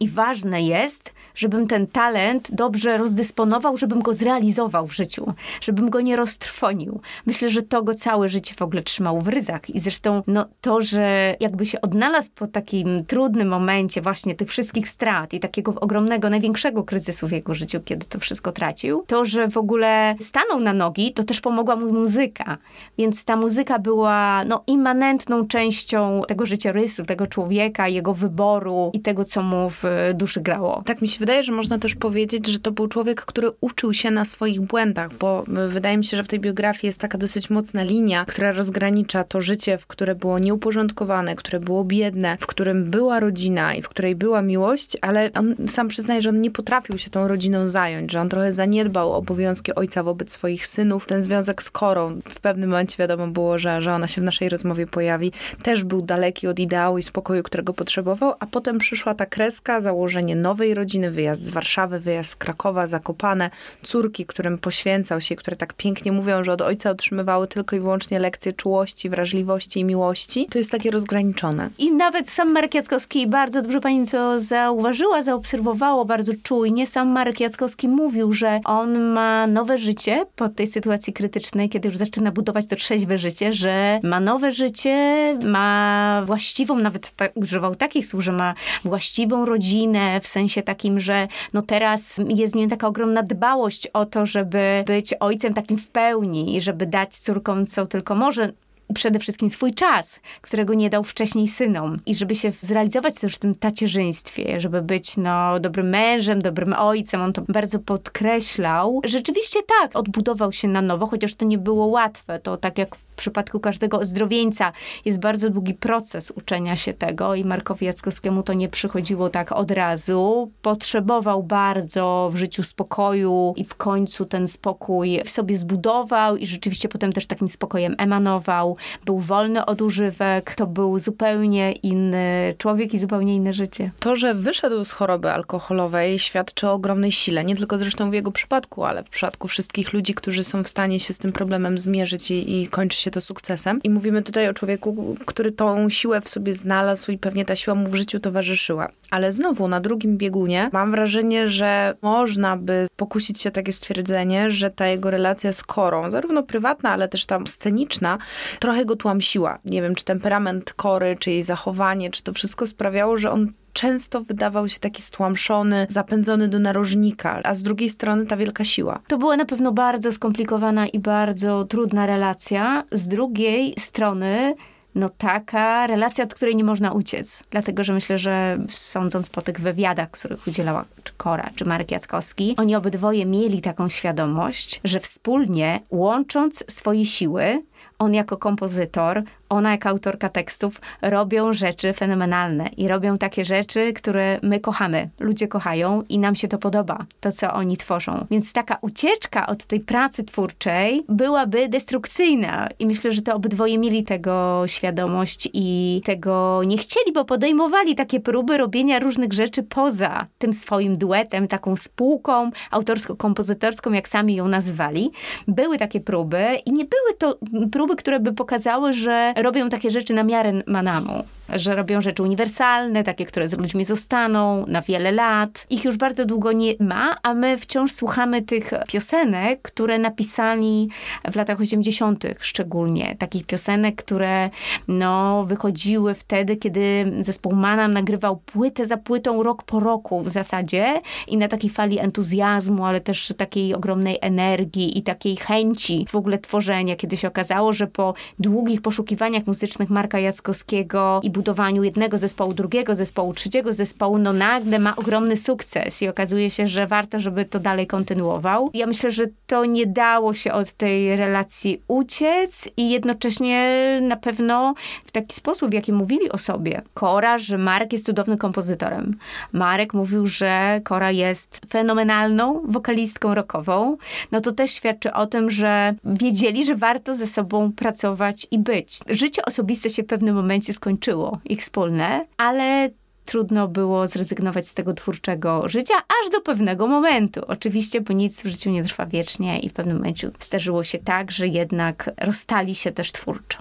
i 0.00 0.08
ważne 0.08 0.62
jest, 0.62 1.12
żebym 1.34 1.66
ten 1.66 1.86
talent 1.86 2.48
dobrze 2.52 2.98
rozdysponował, 2.98 3.76
żebym 3.76 4.02
go 4.02 4.14
zrealizował 4.14 4.86
w 4.86 4.92
życiu, 4.92 5.34
żebym 5.60 5.90
go 5.90 6.00
nie 6.00 6.16
roztrwonił. 6.16 7.00
Myślę, 7.26 7.50
że 7.50 7.62
to 7.62 7.82
go 7.82 7.94
całe 7.94 8.28
życie 8.28 8.54
w 8.54 8.62
ogóle 8.62 8.82
trzymał 8.82 9.20
w 9.20 9.28
ryzach. 9.28 9.70
I 9.70 9.80
zresztą 9.80 10.22
no, 10.26 10.46
to, 10.60 10.80
że 10.80 11.36
jakby 11.40 11.66
się 11.66 11.80
odnalazł 11.80 12.30
po 12.34 12.46
takim 12.46 13.04
trudnym 13.04 13.48
momencie 13.48 14.02
właśnie 14.02 14.34
tych 14.34 14.48
wszystkich 14.48 14.88
strat 14.88 15.34
i 15.34 15.40
takiego 15.40 15.74
ogromnego, 15.80 16.30
największego 16.30 16.84
kryzysu 16.84 17.28
w 17.28 17.32
jego 17.32 17.54
życiu, 17.54 17.80
kiedy 17.84 18.06
to 18.06 18.18
wszystko 18.18 18.52
tracił, 18.52 19.04
to, 19.06 19.24
że 19.24 19.48
w 19.48 19.56
ogóle 19.56 20.14
stanął 20.20 20.60
na 20.60 20.72
nogi, 20.72 21.12
to 21.12 21.24
też 21.24 21.40
pomogła 21.40 21.76
mu 21.76 21.92
muzyka. 21.92 22.58
Więc 22.98 23.24
ta 23.24 23.36
muzyka 23.36 23.78
była 23.78 24.44
no, 24.44 24.62
immanentną 24.66 25.46
częścią 25.46 26.22
tego 26.28 26.46
życiorysu, 26.46 27.02
tego 27.02 27.26
człowieka, 27.26 27.88
jego 27.88 28.14
wyboru 28.14 28.90
i 28.92 29.00
tego, 29.00 29.24
co 29.24 29.42
mu 29.42 29.70
w 29.70 29.85
duszy 30.14 30.40
grało. 30.40 30.82
Tak 30.86 31.02
mi 31.02 31.08
się 31.08 31.18
wydaje, 31.18 31.42
że 31.42 31.52
można 31.52 31.78
też 31.78 31.94
powiedzieć, 31.94 32.46
że 32.46 32.58
to 32.58 32.72
był 32.72 32.88
człowiek, 32.88 33.20
który 33.20 33.50
uczył 33.60 33.92
się 33.92 34.10
na 34.10 34.24
swoich 34.24 34.60
błędach, 34.60 35.14
bo 35.14 35.44
wydaje 35.68 35.96
mi 35.96 36.04
się, 36.04 36.16
że 36.16 36.24
w 36.24 36.28
tej 36.28 36.40
biografii 36.40 36.86
jest 36.86 37.00
taka 37.00 37.18
dosyć 37.18 37.50
mocna 37.50 37.82
linia, 37.82 38.24
która 38.24 38.52
rozgranicza 38.52 39.24
to 39.24 39.40
życie, 39.40 39.78
w 39.78 39.86
które 39.86 40.14
było 40.14 40.38
nieuporządkowane, 40.38 41.36
które 41.36 41.60
było 41.60 41.84
biedne, 41.84 42.36
w 42.40 42.46
którym 42.46 42.84
była 42.84 43.20
rodzina 43.20 43.74
i 43.74 43.82
w 43.82 43.88
której 43.88 44.16
była 44.16 44.42
miłość, 44.42 44.96
ale 45.00 45.30
on 45.34 45.54
sam 45.68 45.88
przyznaje, 45.88 46.22
że 46.22 46.28
on 46.28 46.40
nie 46.40 46.50
potrafił 46.50 46.98
się 46.98 47.10
tą 47.10 47.28
rodziną 47.28 47.68
zająć, 47.68 48.12
że 48.12 48.20
on 48.20 48.28
trochę 48.28 48.52
zaniedbał 48.52 49.12
obowiązki 49.12 49.74
ojca 49.74 50.02
wobec 50.02 50.32
swoich 50.32 50.66
synów. 50.66 51.06
Ten 51.06 51.22
związek 51.24 51.62
z 51.62 51.70
Korą, 51.70 52.20
w 52.28 52.40
pewnym 52.40 52.70
momencie 52.70 52.96
wiadomo 52.98 53.26
było, 53.26 53.58
że, 53.58 53.82
że 53.82 53.94
ona 53.94 54.08
się 54.08 54.20
w 54.20 54.24
naszej 54.24 54.48
rozmowie 54.48 54.86
pojawi, 54.86 55.32
też 55.62 55.84
był 55.84 56.02
daleki 56.02 56.48
od 56.48 56.58
ideału 56.58 56.98
i 56.98 57.02
spokoju, 57.02 57.42
którego 57.42 57.72
potrzebował, 57.72 58.34
a 58.40 58.46
potem 58.46 58.78
przyszła 58.78 59.14
ta 59.14 59.26
kreska, 59.26 59.75
założenie 59.80 60.36
nowej 60.36 60.74
rodziny, 60.74 61.10
wyjazd 61.10 61.42
z 61.42 61.50
Warszawy, 61.50 62.00
wyjazd 62.00 62.30
z 62.30 62.36
Krakowa, 62.36 62.86
Zakopane, 62.86 63.50
córki, 63.82 64.26
którym 64.26 64.58
poświęcał 64.58 65.20
się, 65.20 65.36
które 65.36 65.56
tak 65.56 65.74
pięknie 65.74 66.12
mówią, 66.12 66.44
że 66.44 66.52
od 66.52 66.62
ojca 66.62 66.90
otrzymywały 66.90 67.48
tylko 67.48 67.76
i 67.76 67.80
wyłącznie 67.80 68.18
lekcje 68.18 68.52
czułości, 68.52 69.10
wrażliwości 69.10 69.80
i 69.80 69.84
miłości. 69.84 70.46
To 70.50 70.58
jest 70.58 70.70
takie 70.70 70.90
rozgraniczone. 70.90 71.70
I 71.78 71.92
nawet 71.92 72.30
sam 72.30 72.52
Marek 72.52 72.74
Jackowski, 72.74 73.26
bardzo 73.26 73.62
dobrze 73.62 73.80
pani 73.80 74.06
to 74.06 74.40
zauważyła, 74.40 75.22
zaobserwowała 75.22 76.04
bardzo 76.04 76.32
czujnie. 76.42 76.86
Sam 76.86 77.08
Marek 77.08 77.40
Jackowski 77.40 77.88
mówił, 77.88 78.32
że 78.32 78.60
on 78.64 78.98
ma 78.98 79.46
nowe 79.46 79.78
życie 79.78 80.26
po 80.36 80.48
tej 80.48 80.66
sytuacji 80.66 81.12
krytycznej, 81.12 81.68
kiedy 81.68 81.88
już 81.88 81.96
zaczyna 81.96 82.32
budować 82.32 82.66
to 82.66 82.76
trzeźwe 82.76 83.18
życie, 83.18 83.52
że 83.52 84.00
ma 84.02 84.20
nowe 84.20 84.52
życie, 84.52 85.38
ma 85.44 86.22
właściwą, 86.26 86.76
nawet 86.76 87.10
tak, 87.10 87.32
używał 87.34 87.74
takich 87.74 88.06
słów, 88.06 88.24
że 88.24 88.32
ma 88.32 88.54
właściwą 88.84 89.44
rodzinę, 89.44 89.65
rodzinę, 89.66 90.20
w 90.20 90.26
sensie 90.26 90.62
takim, 90.62 91.00
że 91.00 91.28
no 91.52 91.62
teraz 91.62 92.20
jest 92.28 92.52
w 92.52 92.56
nim 92.56 92.70
taka 92.70 92.88
ogromna 92.88 93.22
dbałość 93.22 93.86
o 93.86 94.06
to, 94.06 94.26
żeby 94.26 94.84
być 94.86 95.14
ojcem 95.20 95.54
takim 95.54 95.78
w 95.78 95.88
pełni 95.88 96.60
żeby 96.60 96.86
dać 96.86 97.16
córkom 97.16 97.66
co 97.66 97.86
tylko 97.86 98.14
może 98.14 98.52
przede 98.94 99.18
wszystkim 99.18 99.50
swój 99.50 99.74
czas, 99.74 100.20
którego 100.40 100.74
nie 100.74 100.90
dał 100.90 101.04
wcześniej 101.04 101.48
synom. 101.48 101.98
I 102.06 102.14
żeby 102.14 102.34
się 102.34 102.52
zrealizować 102.60 103.14
też 103.14 103.34
w 103.34 103.38
tym 103.38 103.54
tacierzyństwie, 103.54 104.60
żeby 104.60 104.82
być 104.82 105.16
no, 105.16 105.60
dobrym 105.60 105.88
mężem, 105.88 106.42
dobrym 106.42 106.72
ojcem, 106.72 107.20
on 107.20 107.32
to 107.32 107.42
bardzo 107.48 107.78
podkreślał. 107.78 109.00
Rzeczywiście 109.04 109.60
tak, 109.80 109.96
odbudował 109.96 110.52
się 110.52 110.68
na 110.68 110.82
nowo, 110.82 111.06
chociaż 111.06 111.34
to 111.34 111.44
nie 111.44 111.58
było 111.58 111.86
łatwe. 111.86 112.38
To 112.38 112.56
tak 112.56 112.78
jak 112.78 112.96
przypadku 113.16 113.60
każdego 113.60 113.98
ozdrowieńca 113.98 114.72
jest 115.04 115.20
bardzo 115.20 115.50
długi 115.50 115.74
proces 115.74 116.30
uczenia 116.30 116.76
się 116.76 116.92
tego 116.94 117.34
i 117.34 117.44
Markowi 117.44 117.86
Jackowskiemu 117.86 118.42
to 118.42 118.52
nie 118.52 118.68
przychodziło 118.68 119.30
tak 119.30 119.52
od 119.52 119.70
razu. 119.70 120.50
Potrzebował 120.62 121.42
bardzo 121.42 122.30
w 122.32 122.36
życiu 122.36 122.62
spokoju 122.62 123.54
i 123.56 123.64
w 123.64 123.74
końcu 123.74 124.24
ten 124.24 124.48
spokój 124.48 125.20
w 125.24 125.30
sobie 125.30 125.56
zbudował 125.56 126.36
i 126.36 126.46
rzeczywiście 126.46 126.88
potem 126.88 127.12
też 127.12 127.26
takim 127.26 127.48
spokojem 127.48 127.94
emanował. 127.98 128.76
Był 129.04 129.18
wolny 129.18 129.64
od 129.64 129.82
używek. 129.82 130.54
To 130.54 130.66
był 130.66 130.98
zupełnie 130.98 131.72
inny 131.72 132.54
człowiek 132.58 132.94
i 132.94 132.98
zupełnie 132.98 133.34
inne 133.34 133.52
życie. 133.52 133.90
To, 134.00 134.16
że 134.16 134.34
wyszedł 134.34 134.84
z 134.84 134.92
choroby 134.92 135.32
alkoholowej 135.32 136.18
świadczy 136.18 136.68
o 136.68 136.72
ogromnej 136.72 137.12
sile. 137.12 137.44
Nie 137.44 137.56
tylko 137.56 137.78
zresztą 137.78 138.10
w 138.10 138.14
jego 138.14 138.32
przypadku, 138.32 138.84
ale 138.84 139.04
w 139.04 139.08
przypadku 139.08 139.48
wszystkich 139.48 139.92
ludzi, 139.92 140.14
którzy 140.14 140.44
są 140.44 140.62
w 140.62 140.68
stanie 140.68 141.00
się 141.00 141.14
z 141.14 141.18
tym 141.18 141.32
problemem 141.32 141.78
zmierzyć 141.78 142.30
i, 142.30 142.62
i 142.62 142.68
kończy 142.68 142.98
się 142.98 143.05
się 143.06 143.10
to 143.10 143.20
sukcesem. 143.20 143.82
I 143.82 143.90
mówimy 143.90 144.22
tutaj 144.22 144.48
o 144.48 144.54
człowieku, 144.54 145.16
który 145.26 145.50
tą 145.52 145.90
siłę 145.90 146.20
w 146.20 146.28
sobie 146.28 146.54
znalazł 146.54 147.10
i 147.12 147.18
pewnie 147.18 147.44
ta 147.44 147.56
siła 147.56 147.74
mu 147.74 147.88
w 147.88 147.94
życiu 147.94 148.20
towarzyszyła. 148.20 148.88
Ale 149.10 149.32
znowu 149.32 149.68
na 149.68 149.80
drugim 149.80 150.16
biegunie 150.16 150.70
mam 150.72 150.90
wrażenie, 150.90 151.48
że 151.48 151.94
można 152.02 152.56
by 152.56 152.86
pokusić 152.96 153.40
się 153.40 153.50
takie 153.50 153.72
stwierdzenie, 153.72 154.50
że 154.50 154.70
ta 154.70 154.86
jego 154.86 155.10
relacja 155.10 155.52
z 155.52 155.62
Korą, 155.62 156.10
zarówno 156.10 156.42
prywatna, 156.42 156.90
ale 156.90 157.08
też 157.08 157.26
tam 157.26 157.46
sceniczna, 157.46 158.18
trochę 158.58 158.84
go 158.84 158.96
tłamsiła. 158.96 159.58
Nie 159.64 159.82
wiem, 159.82 159.94
czy 159.94 160.04
temperament 160.04 160.72
Kory, 160.72 161.16
czy 161.18 161.30
jej 161.30 161.42
zachowanie, 161.42 162.10
czy 162.10 162.22
to 162.22 162.32
wszystko 162.32 162.66
sprawiało, 162.66 163.18
że 163.18 163.30
on 163.30 163.52
często 163.76 164.20
wydawał 164.20 164.68
się 164.68 164.80
taki 164.80 165.02
stłamszony, 165.02 165.86
zapędzony 165.90 166.48
do 166.48 166.58
narożnika, 166.58 167.40
a 167.44 167.54
z 167.54 167.62
drugiej 167.62 167.90
strony 167.90 168.26
ta 168.26 168.36
wielka 168.36 168.64
siła. 168.64 169.00
To 169.08 169.18
była 169.18 169.36
na 169.36 169.44
pewno 169.44 169.72
bardzo 169.72 170.12
skomplikowana 170.12 170.86
i 170.86 170.98
bardzo 170.98 171.64
trudna 171.64 172.06
relacja. 172.06 172.84
Z 172.92 173.08
drugiej 173.08 173.74
strony 173.78 174.54
no 174.94 175.08
taka 175.08 175.86
relacja, 175.86 176.24
od 176.24 176.34
której 176.34 176.56
nie 176.56 176.64
można 176.64 176.92
uciec. 176.92 177.42
Dlatego, 177.50 177.84
że 177.84 177.92
myślę, 177.92 178.18
że 178.18 178.58
sądząc 178.68 179.30
po 179.30 179.42
tych 179.42 179.60
wywiadach, 179.60 180.10
których 180.10 180.46
udzielała 180.46 180.84
czy 181.04 181.12
Kora, 181.16 181.50
czy 181.54 181.64
Marek 181.64 181.90
Jackowski, 181.90 182.54
oni 182.58 182.76
obydwoje 182.76 183.26
mieli 183.26 183.60
taką 183.60 183.88
świadomość, 183.88 184.80
że 184.84 185.00
wspólnie, 185.00 185.80
łącząc 185.90 186.64
swoje 186.68 187.06
siły, 187.06 187.62
on 187.98 188.14
jako 188.14 188.36
kompozytor, 188.36 189.22
ona 189.48 189.70
jako 189.70 189.88
autorka 189.88 190.28
tekstów 190.28 190.80
robią 191.02 191.52
rzeczy 191.52 191.92
fenomenalne 191.92 192.68
i 192.76 192.88
robią 192.88 193.18
takie 193.18 193.44
rzeczy, 193.44 193.92
które 193.92 194.38
my 194.42 194.60
kochamy. 194.60 195.08
Ludzie 195.20 195.48
kochają 195.48 196.02
i 196.08 196.18
nam 196.18 196.34
się 196.34 196.48
to 196.48 196.58
podoba, 196.58 197.06
to 197.20 197.32
co 197.32 197.52
oni 197.52 197.76
tworzą. 197.76 198.26
Więc 198.30 198.52
taka 198.52 198.78
ucieczka 198.80 199.46
od 199.46 199.64
tej 199.64 199.80
pracy 199.80 200.24
twórczej 200.24 201.04
byłaby 201.08 201.68
destrukcyjna 201.68 202.68
i 202.78 202.86
myślę, 202.86 203.12
że 203.12 203.22
to 203.22 203.34
obydwoje 203.34 203.78
mieli 203.78 204.04
tego 204.04 204.62
świadomość 204.66 205.48
i 205.52 206.00
tego 206.04 206.62
nie 206.66 206.78
chcieli, 206.78 207.12
bo 207.12 207.24
podejmowali 207.24 207.94
takie 207.94 208.20
próby 208.20 208.58
robienia 208.58 208.98
różnych 208.98 209.32
rzeczy 209.32 209.62
poza 209.62 210.26
tym 210.38 210.54
swoim 210.54 210.98
duetem, 210.98 211.48
taką 211.48 211.76
spółką 211.76 212.50
autorsko-kompozytorską, 212.70 213.92
jak 213.92 214.08
sami 214.08 214.34
ją 214.34 214.48
nazywali. 214.48 215.10
Były 215.48 215.78
takie 215.78 216.00
próby 216.00 216.44
i 216.66 216.72
nie 216.72 216.84
były 216.84 217.14
to 217.18 217.38
próby, 217.72 217.96
które 217.96 218.20
by 218.20 218.32
pokazały, 218.32 218.92
że 218.92 219.34
robią 219.36 219.68
takie 219.68 219.90
rzeczy 219.90 220.14
na 220.14 220.22
miarę 220.24 220.52
Manamu 220.66 221.24
że 221.48 221.76
robią 221.76 222.00
rzeczy 222.00 222.22
uniwersalne, 222.22 223.04
takie, 223.04 223.26
które 223.26 223.48
z 223.48 223.58
ludźmi 223.58 223.84
zostaną 223.84 224.64
na 224.66 224.82
wiele 224.82 225.12
lat. 225.12 225.66
Ich 225.70 225.84
już 225.84 225.96
bardzo 225.96 226.24
długo 226.24 226.52
nie 226.52 226.74
ma, 226.80 227.16
a 227.22 227.34
my 227.34 227.58
wciąż 227.58 227.92
słuchamy 227.92 228.42
tych 228.42 228.70
piosenek, 228.88 229.62
które 229.62 229.98
napisali 229.98 230.88
w 231.32 231.36
latach 231.36 231.60
80. 231.60 232.24
szczególnie. 232.40 233.16
Takich 233.18 233.46
piosenek, 233.46 233.96
które 233.96 234.50
no, 234.88 235.44
wychodziły 235.44 236.14
wtedy, 236.14 236.56
kiedy 236.56 237.12
zespół 237.20 237.54
Manam 237.54 237.94
nagrywał 237.94 238.36
płytę 238.36 238.86
za 238.86 238.96
płytą 238.96 239.42
rok 239.42 239.62
po 239.62 239.80
roku 239.80 240.22
w 240.22 240.30
zasadzie 240.30 241.00
i 241.26 241.36
na 241.36 241.48
takiej 241.48 241.70
fali 241.70 241.98
entuzjazmu, 241.98 242.84
ale 242.84 243.00
też 243.00 243.34
takiej 243.36 243.74
ogromnej 243.74 244.18
energii 244.20 244.98
i 244.98 245.02
takiej 245.02 245.36
chęci 245.36 246.06
w 246.08 246.14
ogóle 246.14 246.38
tworzenia, 246.38 246.96
kiedy 246.96 247.16
się 247.16 247.28
okazało, 247.28 247.72
że 247.72 247.86
po 247.86 248.14
długich 248.38 248.82
poszukiwaniach 248.82 249.25
muzycznych 249.46 249.90
Marka 249.90 250.18
Jackowskiego 250.18 251.20
i 251.22 251.30
budowaniu 251.30 251.84
jednego 251.84 252.18
zespołu, 252.18 252.54
drugiego 252.54 252.94
zespołu, 252.94 253.32
trzeciego 253.32 253.72
zespołu, 253.72 254.18
no 254.18 254.32
nagle 254.32 254.78
ma 254.78 254.96
ogromny 254.96 255.36
sukces 255.36 256.02
i 256.02 256.08
okazuje 256.08 256.50
się, 256.50 256.66
że 256.66 256.86
warto, 256.86 257.20
żeby 257.20 257.44
to 257.44 257.58
dalej 257.58 257.86
kontynuował. 257.86 258.70
Ja 258.74 258.86
myślę, 258.86 259.10
że 259.10 259.26
to 259.46 259.64
nie 259.64 259.86
dało 259.86 260.34
się 260.34 260.52
od 260.52 260.72
tej 260.72 261.16
relacji 261.16 261.82
uciec 261.88 262.68
i 262.76 262.90
jednocześnie 262.90 263.98
na 264.02 264.16
pewno 264.16 264.74
w 265.06 265.10
taki 265.10 265.36
sposób, 265.36 265.70
w 265.70 265.74
jaki 265.74 265.92
mówili 265.92 266.30
o 266.30 266.38
sobie. 266.38 266.82
Kora, 266.94 267.38
że 267.38 267.58
Marek 267.58 267.92
jest 267.92 268.06
cudownym 268.06 268.38
kompozytorem. 268.38 269.16
Marek 269.52 269.94
mówił, 269.94 270.26
że 270.26 270.80
Kora 270.84 271.10
jest 271.10 271.60
fenomenalną 271.70 272.62
wokalistką 272.64 273.34
rockową. 273.34 273.96
No 274.32 274.40
to 274.40 274.52
też 274.52 274.70
świadczy 274.70 275.12
o 275.12 275.26
tym, 275.26 275.50
że 275.50 275.94
wiedzieli, 276.04 276.64
że 276.64 276.74
warto 276.74 277.14
ze 277.14 277.26
sobą 277.26 277.72
pracować 277.72 278.46
i 278.50 278.58
być. 278.58 278.98
Życie 279.16 279.44
osobiste 279.44 279.90
się 279.90 280.02
w 280.02 280.06
pewnym 280.06 280.34
momencie 280.34 280.72
skończyło 280.72 281.38
ich 281.44 281.60
wspólne, 281.60 282.26
ale 282.36 282.90
trudno 283.24 283.68
było 283.68 284.08
zrezygnować 284.08 284.68
z 284.68 284.74
tego 284.74 284.94
twórczego 284.94 285.68
życia, 285.68 285.94
aż 285.94 286.30
do 286.30 286.40
pewnego 286.40 286.86
momentu. 286.86 287.40
Oczywiście, 287.46 288.00
bo 288.00 288.12
nic 288.12 288.42
w 288.42 288.46
życiu 288.46 288.70
nie 288.70 288.84
trwa 288.84 289.06
wiecznie 289.06 289.58
i 289.58 289.68
w 289.68 289.72
pewnym 289.72 289.96
momencie 289.96 290.30
zdarzyło 290.40 290.84
się 290.84 290.98
tak, 290.98 291.30
że 291.30 291.48
jednak 291.48 292.10
rozstali 292.20 292.74
się 292.74 292.92
też 292.92 293.12
twórczo. 293.12 293.58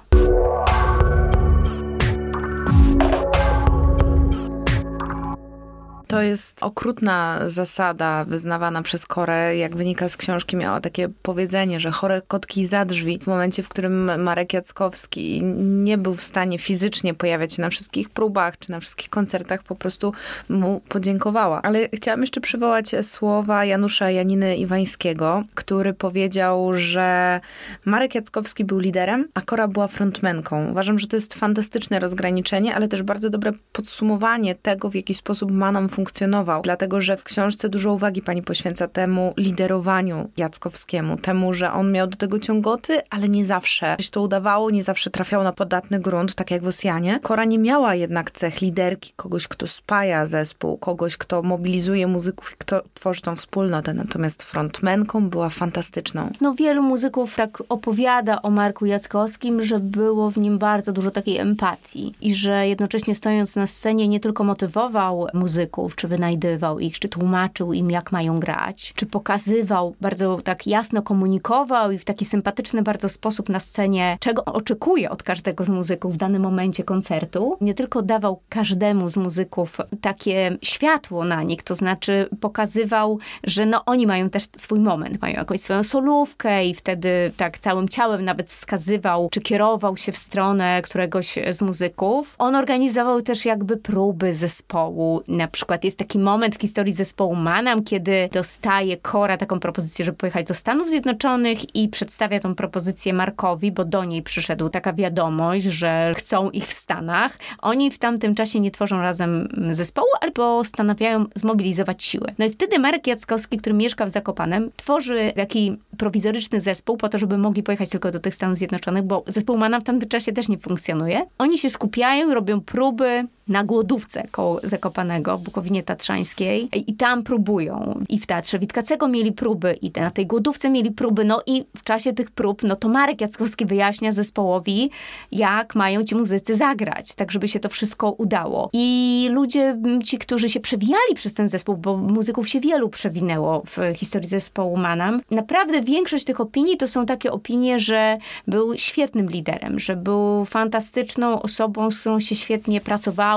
To 6.07 6.21
jest 6.21 6.63
okrutna 6.63 7.39
zasada 7.45 8.25
wyznawana 8.25 8.81
przez 8.81 9.05
Korę. 9.05 9.57
Jak 9.57 9.75
wynika 9.75 10.09
z 10.09 10.17
książki, 10.17 10.55
miała 10.55 10.81
takie 10.81 11.09
powiedzenie, 11.21 11.79
że 11.79 11.91
chore 11.91 12.21
kotki 12.27 12.65
za 12.65 12.85
drzwi. 12.85 13.19
W 13.19 13.27
momencie, 13.27 13.63
w 13.63 13.69
którym 13.69 14.21
Marek 14.23 14.53
Jackowski 14.53 15.43
nie 15.63 15.97
był 15.97 16.13
w 16.13 16.23
stanie 16.23 16.59
fizycznie 16.59 17.13
pojawiać 17.13 17.53
się 17.53 17.61
na 17.61 17.69
wszystkich 17.69 18.09
próbach 18.09 18.59
czy 18.59 18.71
na 18.71 18.79
wszystkich 18.79 19.09
koncertach, 19.09 19.63
po 19.63 19.75
prostu 19.75 20.13
mu 20.49 20.81
podziękowała. 20.89 21.61
Ale 21.61 21.89
chciałam 21.93 22.21
jeszcze 22.21 22.41
przywołać 22.41 22.91
słowa 23.01 23.65
Janusza 23.65 24.11
Janiny 24.11 24.57
Iwańskiego, 24.57 25.43
który 25.55 25.93
powiedział, 25.93 26.73
że 26.73 27.39
Marek 27.85 28.15
Jackowski 28.15 28.65
był 28.65 28.79
liderem, 28.79 29.27
a 29.33 29.41
Kora 29.41 29.67
była 29.67 29.87
frontmenką. 29.87 30.71
Uważam, 30.71 30.99
że 30.99 31.07
to 31.07 31.15
jest 31.15 31.33
fantastyczne 31.33 31.99
rozgraniczenie, 31.99 32.75
ale 32.75 32.87
też 32.87 33.03
bardzo 33.03 33.29
dobre 33.29 33.51
podsumowanie 33.71 34.55
tego, 34.55 34.89
w 34.89 34.95
jaki 34.95 35.13
sposób 35.13 35.51
ma 35.51 35.71
nam 35.71 35.89
funkcjonował, 35.95 36.61
dlatego 36.61 37.01
że 37.01 37.17
w 37.17 37.23
książce 37.23 37.69
dużo 37.69 37.93
uwagi 37.93 38.21
pani 38.21 38.41
poświęca 38.41 38.87
temu 38.87 39.33
liderowaniu 39.37 40.29
Jackowskiemu, 40.37 41.17
temu, 41.17 41.53
że 41.53 41.71
on 41.71 41.91
miał 41.91 42.07
do 42.07 42.17
tego 42.17 42.39
ciągoty, 42.39 43.01
ale 43.09 43.29
nie 43.29 43.45
zawsze 43.45 43.95
się 43.99 44.11
to 44.11 44.21
udawało, 44.21 44.71
nie 44.71 44.83
zawsze 44.83 45.09
trafiał 45.09 45.43
na 45.43 45.53
podatny 45.53 45.99
grunt, 45.99 46.35
tak 46.35 46.51
jak 46.51 46.63
w 46.63 46.67
Osjanie. 46.67 47.19
Kora 47.23 47.45
nie 47.45 47.59
miała 47.59 47.95
jednak 47.95 48.31
cech 48.31 48.61
liderki, 48.61 49.13
kogoś, 49.15 49.47
kto 49.47 49.67
spaja 49.67 50.25
zespół, 50.25 50.77
kogoś, 50.77 51.17
kto 51.17 51.41
mobilizuje 51.43 52.07
muzyków 52.07 52.51
i 52.53 52.55
kto 52.57 52.81
tworzy 52.93 53.21
tą 53.21 53.35
wspólnotę, 53.35 53.93
natomiast 53.93 54.43
frontmenką 54.43 55.29
była 55.29 55.49
fantastyczną. 55.49 56.29
No 56.41 56.53
wielu 56.53 56.83
muzyków 56.83 57.35
tak 57.35 57.63
opowiada 57.69 58.41
o 58.41 58.49
Marku 58.49 58.85
Jackowskim, 58.85 59.61
że 59.61 59.79
było 59.79 60.31
w 60.31 60.37
nim 60.37 60.57
bardzo 60.57 60.91
dużo 60.91 61.11
takiej 61.11 61.37
empatii 61.37 62.13
i 62.21 62.33
że 62.35 62.67
jednocześnie 62.67 63.15
stojąc 63.15 63.55
na 63.55 63.67
scenie 63.67 64.07
nie 64.07 64.19
tylko 64.19 64.43
motywował 64.43 65.27
muzyków, 65.33 65.84
czy 65.95 66.07
wynajdywał 66.07 66.79
ich, 66.79 66.99
czy 66.99 67.09
tłumaczył 67.09 67.73
im, 67.73 67.91
jak 67.91 68.11
mają 68.11 68.39
grać, 68.39 68.93
czy 68.95 69.05
pokazywał, 69.05 69.95
bardzo 70.01 70.41
tak 70.43 70.67
jasno 70.67 71.01
komunikował 71.01 71.91
i 71.91 71.97
w 71.97 72.05
taki 72.05 72.25
sympatyczny 72.25 72.81
bardzo 72.81 73.09
sposób 73.09 73.49
na 73.49 73.59
scenie, 73.59 74.17
czego 74.19 74.45
oczekuje 74.45 75.09
od 75.09 75.23
każdego 75.23 75.63
z 75.63 75.69
muzyków 75.69 76.13
w 76.13 76.17
danym 76.17 76.41
momencie 76.41 76.83
koncertu. 76.83 77.57
Nie 77.61 77.73
tylko 77.73 78.01
dawał 78.01 78.41
każdemu 78.49 79.09
z 79.09 79.17
muzyków 79.17 79.77
takie 80.01 80.57
światło 80.61 81.25
na 81.25 81.43
nich, 81.43 81.63
to 81.63 81.75
znaczy 81.75 82.29
pokazywał, 82.39 83.19
że 83.43 83.65
no 83.65 83.85
oni 83.85 84.07
mają 84.07 84.29
też 84.29 84.47
swój 84.57 84.79
moment, 84.79 85.21
mają 85.21 85.35
jakąś 85.35 85.59
swoją 85.59 85.83
solówkę 85.83 86.65
i 86.65 86.73
wtedy 86.73 87.31
tak 87.37 87.59
całym 87.59 87.89
ciałem 87.89 88.25
nawet 88.25 88.49
wskazywał, 88.49 89.29
czy 89.31 89.41
kierował 89.41 89.97
się 89.97 90.11
w 90.11 90.17
stronę 90.17 90.81
któregoś 90.81 91.35
z 91.51 91.61
muzyków. 91.61 92.35
On 92.37 92.55
organizował 92.55 93.21
też 93.21 93.45
jakby 93.45 93.77
próby 93.77 94.33
zespołu, 94.33 95.21
na 95.27 95.47
przykład 95.47 95.74
przykład 95.75 95.83
jest 95.83 95.97
taki 95.97 96.19
moment 96.19 96.55
w 96.55 96.61
historii 96.61 96.93
zespołu 96.93 97.35
Manam, 97.35 97.83
kiedy 97.83 98.29
dostaje 98.31 98.97
Kora 98.97 99.37
taką 99.37 99.59
propozycję, 99.59 100.05
żeby 100.05 100.17
pojechać 100.17 100.45
do 100.45 100.53
Stanów 100.53 100.89
Zjednoczonych 100.89 101.75
i 101.75 101.89
przedstawia 101.89 102.39
tą 102.39 102.55
propozycję 102.55 103.13
Markowi, 103.13 103.71
bo 103.71 103.85
do 103.85 104.03
niej 104.03 104.21
przyszedł 104.21 104.69
taka 104.69 104.93
wiadomość, 104.93 105.65
że 105.65 106.13
chcą 106.15 106.49
ich 106.49 106.67
w 106.67 106.73
Stanach. 106.73 107.37
Oni 107.61 107.91
w 107.91 107.97
tamtym 107.97 108.35
czasie 108.35 108.59
nie 108.59 108.71
tworzą 108.71 109.01
razem 109.01 109.47
zespołu, 109.71 110.07
ale 110.21 110.31
postanawiają 110.31 111.25
zmobilizować 111.35 112.03
siły. 112.03 112.27
No 112.37 112.45
i 112.45 112.49
wtedy 112.49 112.79
Marek 112.79 113.07
Jackowski, 113.07 113.57
który 113.57 113.75
mieszka 113.75 114.05
w 114.05 114.09
Zakopanem, 114.09 114.71
tworzy 114.75 115.31
taki 115.35 115.77
prowizoryczny 115.97 116.61
zespół 116.61 116.97
po 116.97 117.09
to, 117.09 117.17
żeby 117.17 117.37
mogli 117.37 117.63
pojechać 117.63 117.89
tylko 117.89 118.11
do 118.11 118.19
tych 118.19 118.35
Stanów 118.35 118.57
Zjednoczonych, 118.57 119.03
bo 119.03 119.23
zespół 119.27 119.57
Manam 119.57 119.81
w 119.81 119.83
tamtym 119.83 120.09
czasie 120.09 120.31
też 120.31 120.47
nie 120.47 120.57
funkcjonuje. 120.57 121.25
Oni 121.37 121.57
się 121.57 121.69
skupiają, 121.69 122.33
robią 122.33 122.61
próby 122.61 123.27
na 123.47 123.63
głodówce 123.63 124.27
koło 124.31 124.59
Zakopanego, 124.63 125.37
Bukowinie 125.37 125.83
Tatrzańskiej 125.83 126.69
i 126.87 126.93
tam 126.93 127.23
próbują. 127.23 128.03
I 128.09 128.19
w 128.19 128.27
Teatrze 128.27 128.59
Witkacego 128.59 129.07
mieli 129.07 129.31
próby 129.31 129.73
i 129.81 129.91
na 129.91 130.11
tej 130.11 130.27
głodówce 130.27 130.69
mieli 130.69 130.91
próby. 130.91 131.23
No 131.25 131.41
i 131.45 131.65
w 131.77 131.83
czasie 131.83 132.13
tych 132.13 132.31
prób, 132.31 132.63
no 132.63 132.75
to 132.75 132.89
Marek 132.89 133.21
Jackowski 133.21 133.65
wyjaśnia 133.65 134.11
zespołowi, 134.11 134.89
jak 135.31 135.75
mają 135.75 136.03
ci 136.03 136.15
muzycy 136.15 136.55
zagrać, 136.55 137.15
tak 137.15 137.31
żeby 137.31 137.47
się 137.47 137.59
to 137.59 137.69
wszystko 137.69 138.11
udało. 138.11 138.69
I 138.73 139.27
ludzie, 139.31 139.77
ci, 140.03 140.17
którzy 140.17 140.49
się 140.49 140.59
przewijali 140.59 141.15
przez 141.15 141.33
ten 141.33 141.49
zespół, 141.49 141.77
bo 141.77 141.97
muzyków 141.97 142.49
się 142.49 142.59
wielu 142.59 142.89
przewinęło 142.89 143.63
w 143.65 143.97
historii 143.97 144.27
zespołu 144.27 144.77
Manam, 144.77 145.21
naprawdę 145.31 145.81
większość 145.81 146.25
tych 146.25 146.41
opinii 146.41 146.77
to 146.77 146.87
są 146.87 147.05
takie 147.05 147.31
opinie, 147.31 147.79
że 147.79 148.17
był 148.47 148.77
świetnym 148.77 149.29
liderem, 149.29 149.79
że 149.79 149.95
był 149.95 150.45
fantastyczną 150.45 151.41
osobą, 151.41 151.91
z 151.91 151.99
którą 151.99 152.19
się 152.19 152.35
świetnie 152.35 152.81
pracowało, 152.81 153.34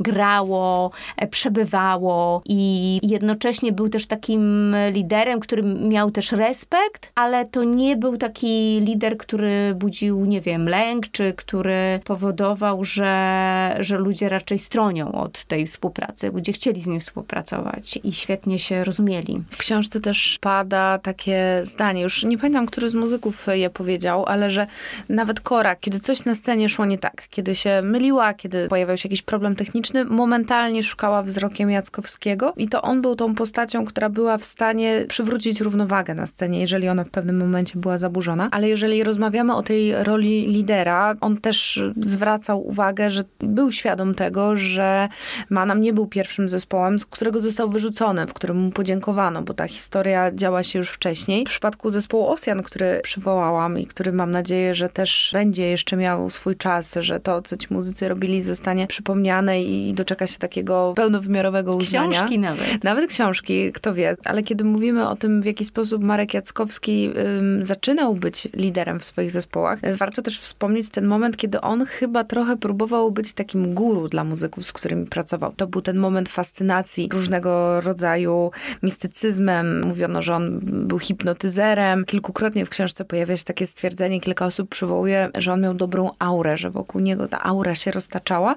grało, 0.00 0.90
e, 1.16 1.26
przebywało 1.26 2.42
i 2.44 3.00
jednocześnie 3.02 3.72
był 3.72 3.88
też 3.88 4.06
takim 4.06 4.76
liderem, 4.92 5.40
który 5.40 5.62
miał 5.62 6.10
też 6.10 6.32
respekt, 6.32 7.12
ale 7.14 7.44
to 7.44 7.64
nie 7.64 7.96
był 7.96 8.16
taki 8.16 8.80
lider, 8.80 9.16
który 9.16 9.74
budził, 9.74 10.24
nie 10.24 10.40
wiem, 10.40 10.68
lęk, 10.68 11.08
czy 11.12 11.32
który 11.32 12.00
powodował, 12.04 12.84
że, 12.84 13.76
że 13.80 13.98
ludzie 13.98 14.28
raczej 14.28 14.58
stronią 14.58 15.12
od 15.12 15.44
tej 15.44 15.66
współpracy. 15.66 16.30
Ludzie 16.34 16.52
chcieli 16.52 16.80
z 16.80 16.86
nim 16.86 17.00
współpracować 17.00 17.98
i 18.04 18.12
świetnie 18.12 18.58
się 18.58 18.84
rozumieli. 18.84 19.42
W 19.50 19.56
książce 19.56 20.00
też 20.00 20.38
pada 20.40 20.98
takie 20.98 21.60
zdanie, 21.62 22.02
już 22.02 22.24
nie 22.24 22.38
pamiętam, 22.38 22.66
który 22.66 22.88
z 22.88 22.94
muzyków 22.94 23.46
je 23.52 23.70
powiedział, 23.70 24.24
ale 24.26 24.50
że 24.50 24.66
nawet 25.08 25.40
Kora, 25.40 25.76
kiedy 25.76 26.00
coś 26.00 26.24
na 26.24 26.34
scenie 26.34 26.68
szło 26.68 26.86
nie 26.86 26.98
tak, 26.98 27.28
kiedy 27.30 27.54
się 27.54 27.82
myliła, 27.82 28.34
kiedy 28.34 28.68
pojawiał 28.68 28.96
się 28.96 29.08
jakiś 29.08 29.22
problem 29.26 29.56
techniczny, 29.56 30.04
momentalnie 30.04 30.82
szukała 30.82 31.22
wzrokiem 31.22 31.70
Jackowskiego 31.70 32.52
i 32.56 32.68
to 32.68 32.82
on 32.82 33.02
był 33.02 33.16
tą 33.16 33.34
postacią, 33.34 33.84
która 33.84 34.08
była 34.08 34.38
w 34.38 34.44
stanie 34.44 35.04
przywrócić 35.08 35.60
równowagę 35.60 36.14
na 36.14 36.26
scenie, 36.26 36.60
jeżeli 36.60 36.88
ona 36.88 37.04
w 37.04 37.10
pewnym 37.10 37.36
momencie 37.36 37.78
była 37.78 37.98
zaburzona. 37.98 38.48
Ale 38.50 38.68
jeżeli 38.68 39.04
rozmawiamy 39.04 39.54
o 39.54 39.62
tej 39.62 40.04
roli 40.04 40.46
lidera, 40.46 41.14
on 41.20 41.36
też 41.36 41.82
zwracał 42.02 42.66
uwagę, 42.66 43.10
że 43.10 43.24
był 43.38 43.72
świadom 43.72 44.14
tego, 44.14 44.56
że 44.56 45.08
Manam 45.50 45.80
nie 45.80 45.92
był 45.92 46.06
pierwszym 46.06 46.48
zespołem, 46.48 46.98
z 46.98 47.06
którego 47.06 47.40
został 47.40 47.70
wyrzucony, 47.70 48.26
w 48.26 48.32
którym 48.32 48.56
mu 48.56 48.70
podziękowano, 48.70 49.42
bo 49.42 49.54
ta 49.54 49.68
historia 49.68 50.32
działa 50.32 50.62
się 50.62 50.78
już 50.78 50.90
wcześniej. 50.90 51.44
W 51.44 51.48
przypadku 51.48 51.90
zespołu 51.90 52.26
Osjan, 52.26 52.62
który 52.62 53.00
przywołałam 53.02 53.78
i 53.78 53.86
który 53.86 54.12
mam 54.12 54.30
nadzieję, 54.30 54.74
że 54.74 54.88
też 54.88 55.30
będzie 55.32 55.70
jeszcze 55.70 55.96
miał 55.96 56.30
swój 56.30 56.56
czas, 56.56 56.94
że 57.00 57.20
to, 57.20 57.42
co 57.42 57.56
ci 57.56 57.66
muzycy 57.70 58.08
robili, 58.08 58.42
zostanie 58.42 58.86
przypomniane 58.86 59.15
i 59.64 59.94
doczeka 59.94 60.26
się 60.26 60.38
takiego 60.38 60.92
pełnowymiarowego 60.96 61.76
uznania. 61.76 62.10
Książki 62.10 62.38
nawet. 62.38 62.84
Nawet 62.84 63.10
książki, 63.10 63.72
kto 63.72 63.94
wie. 63.94 64.16
Ale 64.24 64.42
kiedy 64.42 64.64
mówimy 64.64 65.08
o 65.08 65.16
tym, 65.16 65.42
w 65.42 65.44
jaki 65.44 65.64
sposób 65.64 66.04
Marek 66.04 66.34
Jackowski 66.34 67.10
ym, 67.38 67.62
zaczynał 67.62 68.14
być 68.14 68.48
liderem 68.54 69.00
w 69.00 69.04
swoich 69.04 69.32
zespołach, 69.32 69.84
y, 69.84 69.96
warto 69.96 70.22
też 70.22 70.40
wspomnieć 70.40 70.90
ten 70.90 71.06
moment, 71.06 71.36
kiedy 71.36 71.60
on 71.60 71.86
chyba 71.86 72.24
trochę 72.24 72.56
próbował 72.56 73.10
być 73.10 73.32
takim 73.32 73.74
guru 73.74 74.08
dla 74.08 74.24
muzyków, 74.24 74.66
z 74.66 74.72
którymi 74.72 75.06
pracował. 75.06 75.52
To 75.56 75.66
był 75.66 75.82
ten 75.82 75.96
moment 75.96 76.28
fascynacji 76.28 77.08
różnego 77.12 77.80
rodzaju 77.80 78.50
mistycyzmem. 78.82 79.84
Mówiono, 79.84 80.22
że 80.22 80.34
on 80.34 80.60
był 80.62 80.98
hipnotyzerem. 80.98 82.04
Kilkukrotnie 82.04 82.66
w 82.66 82.70
książce 82.70 83.04
pojawia 83.04 83.36
się 83.36 83.44
takie 83.44 83.66
stwierdzenie, 83.66 84.20
kilka 84.20 84.46
osób 84.46 84.68
przywołuje, 84.68 85.30
że 85.38 85.52
on 85.52 85.60
miał 85.60 85.74
dobrą 85.74 86.10
aurę, 86.18 86.56
że 86.58 86.70
wokół 86.70 87.00
niego 87.00 87.28
ta 87.28 87.42
aura 87.42 87.74
się 87.74 87.90
roztaczała. 87.90 88.56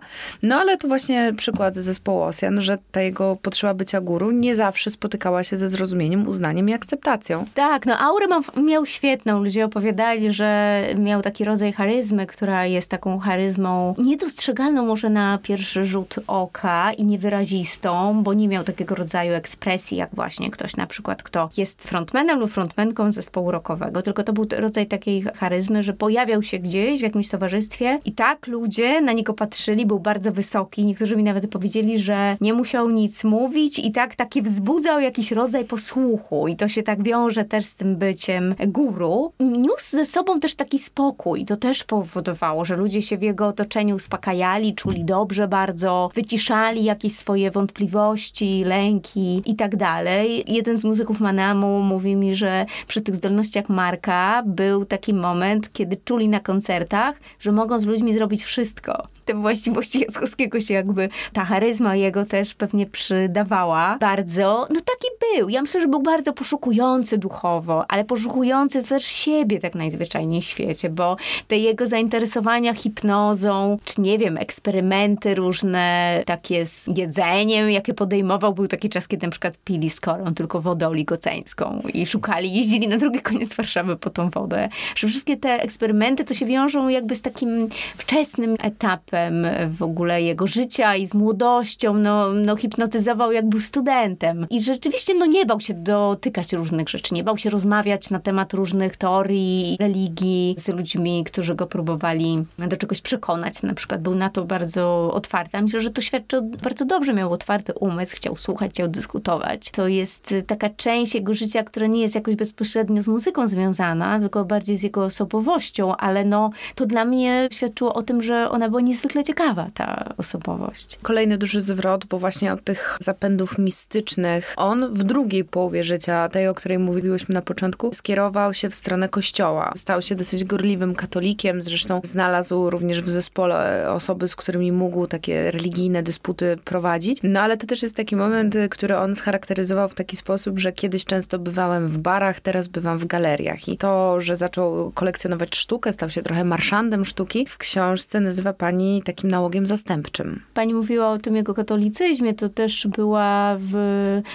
No 0.50 0.56
ale 0.56 0.78
to 0.78 0.88
właśnie 0.88 1.34
przykład 1.38 1.76
zespołu 1.76 2.22
Osjan, 2.22 2.62
że 2.62 2.78
ta 2.92 3.02
jego 3.02 3.38
potrzeba 3.42 3.74
bycia 3.74 4.02
guru 4.02 4.32
nie 4.32 4.56
zawsze 4.56 4.90
spotykała 4.90 5.44
się 5.44 5.58
ze 5.58 5.68
zrozumieniem, 5.68 6.28
uznaniem 6.28 6.70
i 6.70 6.74
akceptacją. 6.74 7.46
Tak, 7.54 7.86
no 7.86 8.00
aurę 8.00 8.28
miał 8.64 8.86
świetną. 8.86 9.44
Ludzie 9.44 9.66
opowiadali, 9.66 10.34
że 10.34 10.82
miał 10.96 11.22
taki 11.22 11.46
rodzaj 11.46 11.74
charyzmy, 11.74 12.28
która 12.28 12.66
jest 12.66 12.92
taką 12.92 13.20
charyzmą 13.20 13.96
niedostrzegalną 13.98 14.86
może 14.86 15.10
na 15.10 15.40
pierwszy 15.44 15.86
rzut 15.86 16.16
oka 16.28 16.94
i 16.94 17.06
niewyrazistą, 17.06 18.24
bo 18.24 18.34
nie 18.34 18.48
miał 18.48 18.64
takiego 18.64 18.96
rodzaju 18.96 19.34
ekspresji, 19.34 19.98
jak 19.98 20.10
właśnie 20.14 20.50
ktoś 20.50 20.76
na 20.76 20.88
przykład, 20.88 21.24
kto 21.24 21.50
jest 21.58 21.84
frontmanem 21.84 22.40
lub 22.40 22.52
frontmenką 22.52 23.12
zespołu 23.12 23.52
rockowego, 23.52 24.02
tylko 24.02 24.24
to 24.24 24.34
był 24.34 24.48
rodzaj 24.58 24.88
takiej 24.88 25.24
charyzmy, 25.36 25.84
że 25.84 25.94
pojawiał 25.94 26.44
się 26.44 26.60
gdzieś 26.60 27.00
w 27.00 27.04
jakimś 27.04 27.30
towarzystwie 27.30 28.00
i 28.06 28.12
tak 28.12 28.48
ludzie 28.48 29.02
na 29.02 29.12
niego 29.12 29.34
patrzyli, 29.34 29.86
był 29.86 30.00
bardzo 30.00 30.32
wysoki. 30.40 30.86
Niektórzy 30.86 31.16
mi 31.16 31.24
nawet 31.24 31.50
powiedzieli, 31.50 32.00
że 32.00 32.38
nie 32.42 32.54
musiał 32.54 32.90
nic 32.90 33.24
mówić 33.24 33.80
i 33.80 33.92
tak 33.92 34.16
taki 34.16 34.42
wzbudzał 34.42 35.00
jakiś 35.00 35.32
rodzaj 35.32 35.66
posłuchu 35.66 36.48
i 36.48 36.56
to 36.56 36.68
się 36.68 36.84
tak 36.84 37.04
wiąże 37.04 37.46
też 37.46 37.66
z 37.66 37.76
tym 37.76 37.96
byciem 37.96 38.56
guru. 38.68 39.34
Niósł 39.40 39.96
ze 39.96 40.06
sobą 40.06 40.40
też 40.40 40.56
taki 40.56 40.80
spokój. 40.80 41.46
To 41.46 41.56
też 41.56 41.84
powodowało, 41.84 42.66
że 42.66 42.76
ludzie 42.76 43.02
się 43.02 43.18
w 43.18 43.22
jego 43.22 43.48
otoczeniu 43.48 43.96
uspokajali, 43.96 44.76
czuli 44.76 45.06
dobrze 45.06 45.48
bardzo, 45.48 46.10
wyciszali 46.16 46.84
jakieś 46.84 47.16
swoje 47.16 47.52
wątpliwości, 47.52 48.64
lęki 48.66 49.42
i 49.46 49.56
tak 49.56 49.76
dalej. 49.76 50.44
Jeden 50.48 50.78
z 50.78 50.84
muzyków 50.84 51.20
Manamu 51.20 51.82
mówi 51.82 52.16
mi, 52.16 52.36
że 52.36 52.66
przy 52.88 53.02
tych 53.02 53.16
zdolnościach 53.16 53.70
Marka 53.70 54.44
był 54.46 54.86
taki 54.86 55.14
moment, 55.14 55.74
kiedy 55.74 55.98
czuli 56.06 56.30
na 56.30 56.40
koncertach, 56.40 57.20
że 57.40 57.52
mogą 57.52 57.80
z 57.80 57.86
ludźmi 57.86 58.14
zrobić 58.14 58.44
wszystko. 58.44 59.08
Te 59.26 59.34
właściwości 59.34 60.06
Jackowskiego 60.30 60.62
się 60.62 60.74
jakby, 60.74 61.10
ta 61.34 61.46
charyzma 61.46 61.96
jego 61.96 62.26
też 62.26 62.54
pewnie 62.54 62.86
przydawała 62.86 63.98
bardzo. 64.00 64.68
No 64.70 64.76
taki 64.76 65.08
był. 65.36 65.50
Ja 65.50 65.62
myślę, 65.62 65.82
że 65.82 65.88
był 65.88 66.02
bardzo 66.02 66.34
poszukujący 66.34 67.18
duchowo, 67.18 67.86
ale 67.92 68.06
poszukujący 68.06 68.84
też 68.84 69.06
siebie 69.06 69.60
tak 69.60 69.76
najzwyczajniej 69.76 70.42
w 70.42 70.46
świecie, 70.46 70.90
bo 70.90 71.18
te 71.48 71.58
jego 71.58 71.88
zainteresowania 71.88 72.74
hipnozą, 72.74 73.78
czy 73.86 74.02
nie 74.02 74.18
wiem, 74.18 74.38
eksperymenty 74.38 75.36
różne, 75.36 76.24
takie 76.26 76.66
z 76.66 76.90
jedzeniem, 76.98 77.72
jakie 77.72 77.94
podejmował, 77.94 78.54
był 78.54 78.68
taki 78.68 78.90
czas, 78.90 79.08
kiedy 79.08 79.28
na 79.28 79.32
przykład 79.32 79.58
pili 79.58 79.90
skorą 79.90 80.34
tylko 80.34 80.62
wodę 80.62 80.88
oligoceńską 80.88 81.82
i 81.94 82.06
szukali, 82.06 82.54
jeździli 82.54 82.88
na 82.88 82.98
drugi 82.98 83.22
koniec 83.22 83.54
Warszawy 83.54 83.98
po 83.98 84.10
tą 84.10 84.30
wodę. 84.30 84.70
Że 84.96 85.08
wszystkie 85.08 85.38
te 85.38 85.62
eksperymenty 85.62 86.26
to 86.26 86.34
się 86.34 86.46
wiążą 86.46 86.88
jakby 86.88 87.16
z 87.16 87.22
takim 87.22 87.68
wczesnym 87.98 88.56
etapem 88.64 89.48
w 89.78 89.84
ogóle 89.84 90.22
jego 90.22 90.48
życia 90.48 90.96
i 90.96 91.08
z 91.08 91.14
młodością, 91.14 91.94
no, 91.94 92.34
no 92.34 92.56
hipnotyzował 92.56 93.32
jak 93.32 93.50
był 93.50 93.60
studentem. 93.60 94.48
I 94.50 94.62
rzeczywiście 94.62 95.14
no 95.20 95.26
nie 95.26 95.46
bał 95.46 95.60
się 95.60 95.74
dotykać 95.74 96.54
różnych 96.54 96.90
rzeczy, 96.90 97.14
nie 97.14 97.24
bał 97.24 97.38
się 97.38 97.50
rozmawiać 97.50 98.10
na 98.10 98.20
temat 98.20 98.54
różnych 98.54 98.98
teorii, 98.98 99.78
religii 99.80 100.56
z 100.58 100.68
ludźmi, 100.68 101.24
którzy 101.24 101.56
go 101.56 101.68
próbowali 101.68 102.44
do 102.58 102.78
czegoś 102.78 103.02
przekonać. 103.02 103.64
Na 103.64 103.74
przykład 103.74 104.02
był 104.02 104.16
na 104.16 104.30
to 104.30 104.46
bardzo 104.46 105.12
otwarty. 105.14 105.58
A 105.58 105.62
myślę, 105.62 105.80
że 105.80 105.90
to 105.90 106.02
świadczy 106.02 106.42
bardzo 106.42 106.86
dobrze. 106.86 107.14
Miał 107.14 107.34
otwarty 107.34 107.74
umysł, 107.74 108.16
chciał 108.16 108.36
słuchać, 108.36 108.72
chciał 108.72 108.88
dyskutować. 108.88 109.70
To 109.72 109.88
jest 109.88 110.34
taka 110.48 110.70
część 110.70 111.16
jego 111.16 111.34
życia, 111.34 111.64
która 111.64 111.88
nie 111.88 112.02
jest 112.02 112.16
jakoś 112.16 112.36
bezpośrednio 112.36 113.04
z 113.04 113.08
muzyką 113.08 113.48
związana, 113.48 114.20
tylko 114.20 114.46
bardziej 114.46 114.78
z 114.78 114.84
jego 114.84 115.04
osobowością, 115.04 115.96
ale 115.96 116.26
no 116.26 116.50
to 116.76 116.86
dla 116.86 117.06
mnie 117.06 117.48
świadczyło 117.52 117.94
o 117.94 118.02
tym, 118.02 118.22
że 118.22 118.50
ona 118.50 118.70
była 118.70 118.82
niezwykle 118.82 119.24
ciekawa, 119.24 119.68
ta 119.74 120.14
osobowość. 120.18 120.98
Kolejny 121.02 121.38
duży 121.38 121.62
zwrot, 121.62 122.06
bo 122.06 122.20
właśnie 122.20 122.54
od 122.54 122.64
tych 122.64 122.98
zapędów 123.02 123.58
mistycznych, 123.58 124.54
on 124.58 124.94
w 124.94 125.04
drugiej 125.10 125.44
połowie 125.44 125.84
życia, 125.84 126.30
tej, 126.30 126.48
o 126.48 126.54
której 126.54 126.80
mówiłyśmy 126.80 127.36
na 127.36 127.42
początku, 127.42 127.94
skierował 127.94 128.54
się 128.54 128.70
w 128.70 128.76
stronę 128.76 129.10
kościoła. 129.10 129.72
Stał 129.76 130.02
się 130.02 130.16
dosyć 130.16 130.44
gorliwym 130.44 130.96
katolikiem, 130.96 131.62
zresztą 131.62 132.02
znalazł 132.04 132.70
również 132.70 133.02
w 133.02 133.10
zespole 133.10 133.86
osoby, 133.92 134.28
z 134.28 134.36
którymi 134.36 134.72
mógł 134.72 135.08
takie 135.08 135.52
religijne 135.52 136.04
dysputy 136.04 136.58
prowadzić. 136.66 137.18
No 137.24 137.42
ale 137.42 137.58
to 137.58 137.68
też 137.68 137.84
jest 137.84 137.96
taki 137.96 138.16
moment, 138.16 138.56
który 138.70 138.98
on 138.98 139.16
scharakteryzował 139.16 139.90
w 139.90 139.96
taki 139.96 140.16
sposób, 140.16 140.60
że 140.60 140.72
kiedyś 140.72 141.06
często 141.06 141.40
bywałem 141.40 141.88
w 141.88 141.98
barach, 142.02 142.40
teraz 142.40 142.68
bywam 142.68 142.98
w 142.98 143.06
galeriach. 143.06 143.68
I 143.68 143.78
to, 143.78 144.22
że 144.22 144.38
zaczął 144.38 144.92
kolekcjonować 144.92 145.56
sztukę, 145.56 145.94
stał 145.94 146.10
się 146.10 146.22
trochę 146.22 146.44
marszandem 146.44 147.06
sztuki, 147.06 147.46
w 147.46 147.58
książce 147.58 148.20
nazywa 148.20 148.54
pani 148.54 149.02
takim 149.06 149.30
nałogiem 149.30 149.66
zastępczym. 149.66 150.42
Pani 150.54 150.74
mówiła 150.74 151.12
o 151.12 151.18
tym 151.18 151.36
jego 151.36 151.54
katolicyzmie, 151.54 152.34
to 152.34 152.50
też 152.50 152.88
była 152.88 153.58
w 153.60 153.74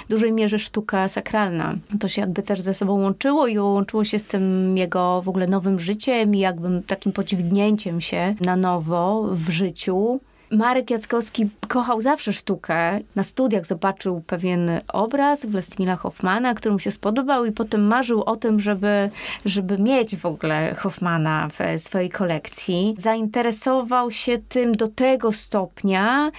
dużej 0.09 0.33
mierze 0.33 0.59
sztuka 0.65 1.09
sakralna. 1.09 1.75
To 2.01 2.09
się 2.09 2.21
jakby 2.21 2.43
też 2.43 2.61
ze 2.61 2.75
sobą 2.75 3.01
łączyło 3.01 3.47
i 3.47 3.59
łączyło 3.59 4.05
się 4.05 4.19
z 4.19 4.25
tym 4.25 4.77
jego 4.77 5.23
w 5.23 5.29
ogóle 5.29 5.47
nowym 5.47 5.81
życiem 5.81 6.35
i 6.35 6.39
jakby 6.39 6.83
takim 6.87 7.13
podźwignięciem 7.13 8.01
się 8.01 8.35
na 8.41 8.57
nowo 8.57 9.29
w 9.33 9.51
życiu. 9.51 10.21
Marek 10.55 10.91
Jackowski 10.91 11.49
kochał 11.69 12.01
zawsze 12.01 12.33
sztukę. 12.33 13.01
Na 13.17 13.23
studiach 13.25 13.67
zobaczył 13.67 14.23
pewien 14.27 14.71
obraz 14.89 15.47
Wlestimila 15.47 15.97
Hoffmana, 15.97 16.55
który 16.55 16.73
mu 16.73 16.79
się 16.79 16.91
spodobał 16.91 17.45
i 17.45 17.53
potem 17.53 17.87
marzył 17.87 18.23
o 18.23 18.37
tym, 18.37 18.61
żeby, 18.61 19.11
żeby 19.45 19.79
mieć 19.79 20.17
w 20.17 20.27
ogóle 20.27 20.75
Hoffmana 20.75 21.49
w 21.49 21.83
swojej 21.83 22.11
kolekcji. 22.11 22.95
Zainteresował 22.99 24.11
się 24.11 24.39
tym 24.39 24.73
do 24.73 24.89
tego 24.89 25.33
stopnia, 25.33 26.31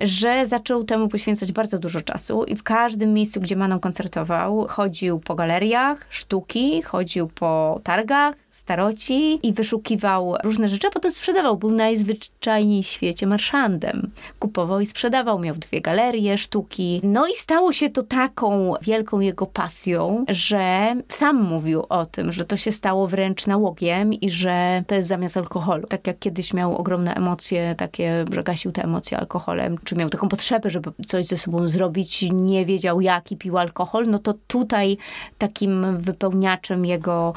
że 0.00 0.46
zaczął 0.46 0.84
temu 0.84 1.08
poświęcać 1.08 1.52
bardzo 1.52 1.78
dużo 1.78 2.00
czasu 2.00 2.44
i 2.44 2.56
w 2.56 2.62
każdym 2.62 3.12
miejscu, 3.12 3.40
gdzie 3.40 3.56
Manon 3.56 3.80
koncertował, 3.80 4.66
chodził 4.68 5.18
po 5.18 5.34
galeriach 5.34 6.06
sztuki, 6.10 6.82
chodził 6.82 7.28
po 7.28 7.80
targach, 7.84 8.43
staroci 8.54 9.46
i 9.46 9.52
wyszukiwał 9.52 10.34
różne 10.44 10.68
rzeczy, 10.68 10.88
a 10.88 10.90
potem 10.90 11.10
sprzedawał. 11.10 11.56
Był 11.56 11.70
najzwyczajniej 11.70 12.82
w 12.82 12.86
świecie 12.86 13.26
marszandem. 13.26 14.10
Kupował 14.38 14.80
i 14.80 14.86
sprzedawał, 14.86 15.38
miał 15.38 15.54
dwie 15.54 15.80
galerie 15.80 16.38
sztuki. 16.38 17.00
No 17.02 17.26
i 17.26 17.36
stało 17.36 17.72
się 17.72 17.90
to 17.90 18.02
taką 18.02 18.74
wielką 18.82 19.20
jego 19.20 19.46
pasją, 19.46 20.24
że 20.28 20.94
sam 21.08 21.42
mówił 21.42 21.84
o 21.88 22.06
tym, 22.06 22.32
że 22.32 22.44
to 22.44 22.56
się 22.56 22.72
stało 22.72 23.06
wręcz 23.06 23.46
nałogiem 23.46 24.12
i 24.12 24.30
że 24.30 24.84
to 24.86 24.94
jest 24.94 25.08
zamiast 25.08 25.36
alkoholu. 25.36 25.86
Tak 25.86 26.06
jak 26.06 26.18
kiedyś 26.18 26.54
miał 26.54 26.76
ogromne 26.76 27.14
emocje, 27.14 27.74
takie, 27.78 28.24
że 28.32 28.42
gasił 28.42 28.72
te 28.72 28.84
emocje 28.84 29.18
alkoholem, 29.18 29.78
czy 29.84 29.96
miał 29.96 30.10
taką 30.10 30.28
potrzebę, 30.28 30.70
żeby 30.70 30.92
coś 31.06 31.26
ze 31.26 31.36
sobą 31.36 31.68
zrobić, 31.68 32.24
nie 32.32 32.66
wiedział 32.66 33.00
jaki 33.00 33.36
pił 33.36 33.58
alkohol, 33.58 34.06
no 34.08 34.18
to 34.18 34.34
tutaj 34.46 34.96
takim 35.38 35.98
wypełniaczem 35.98 36.84
jego 36.84 37.32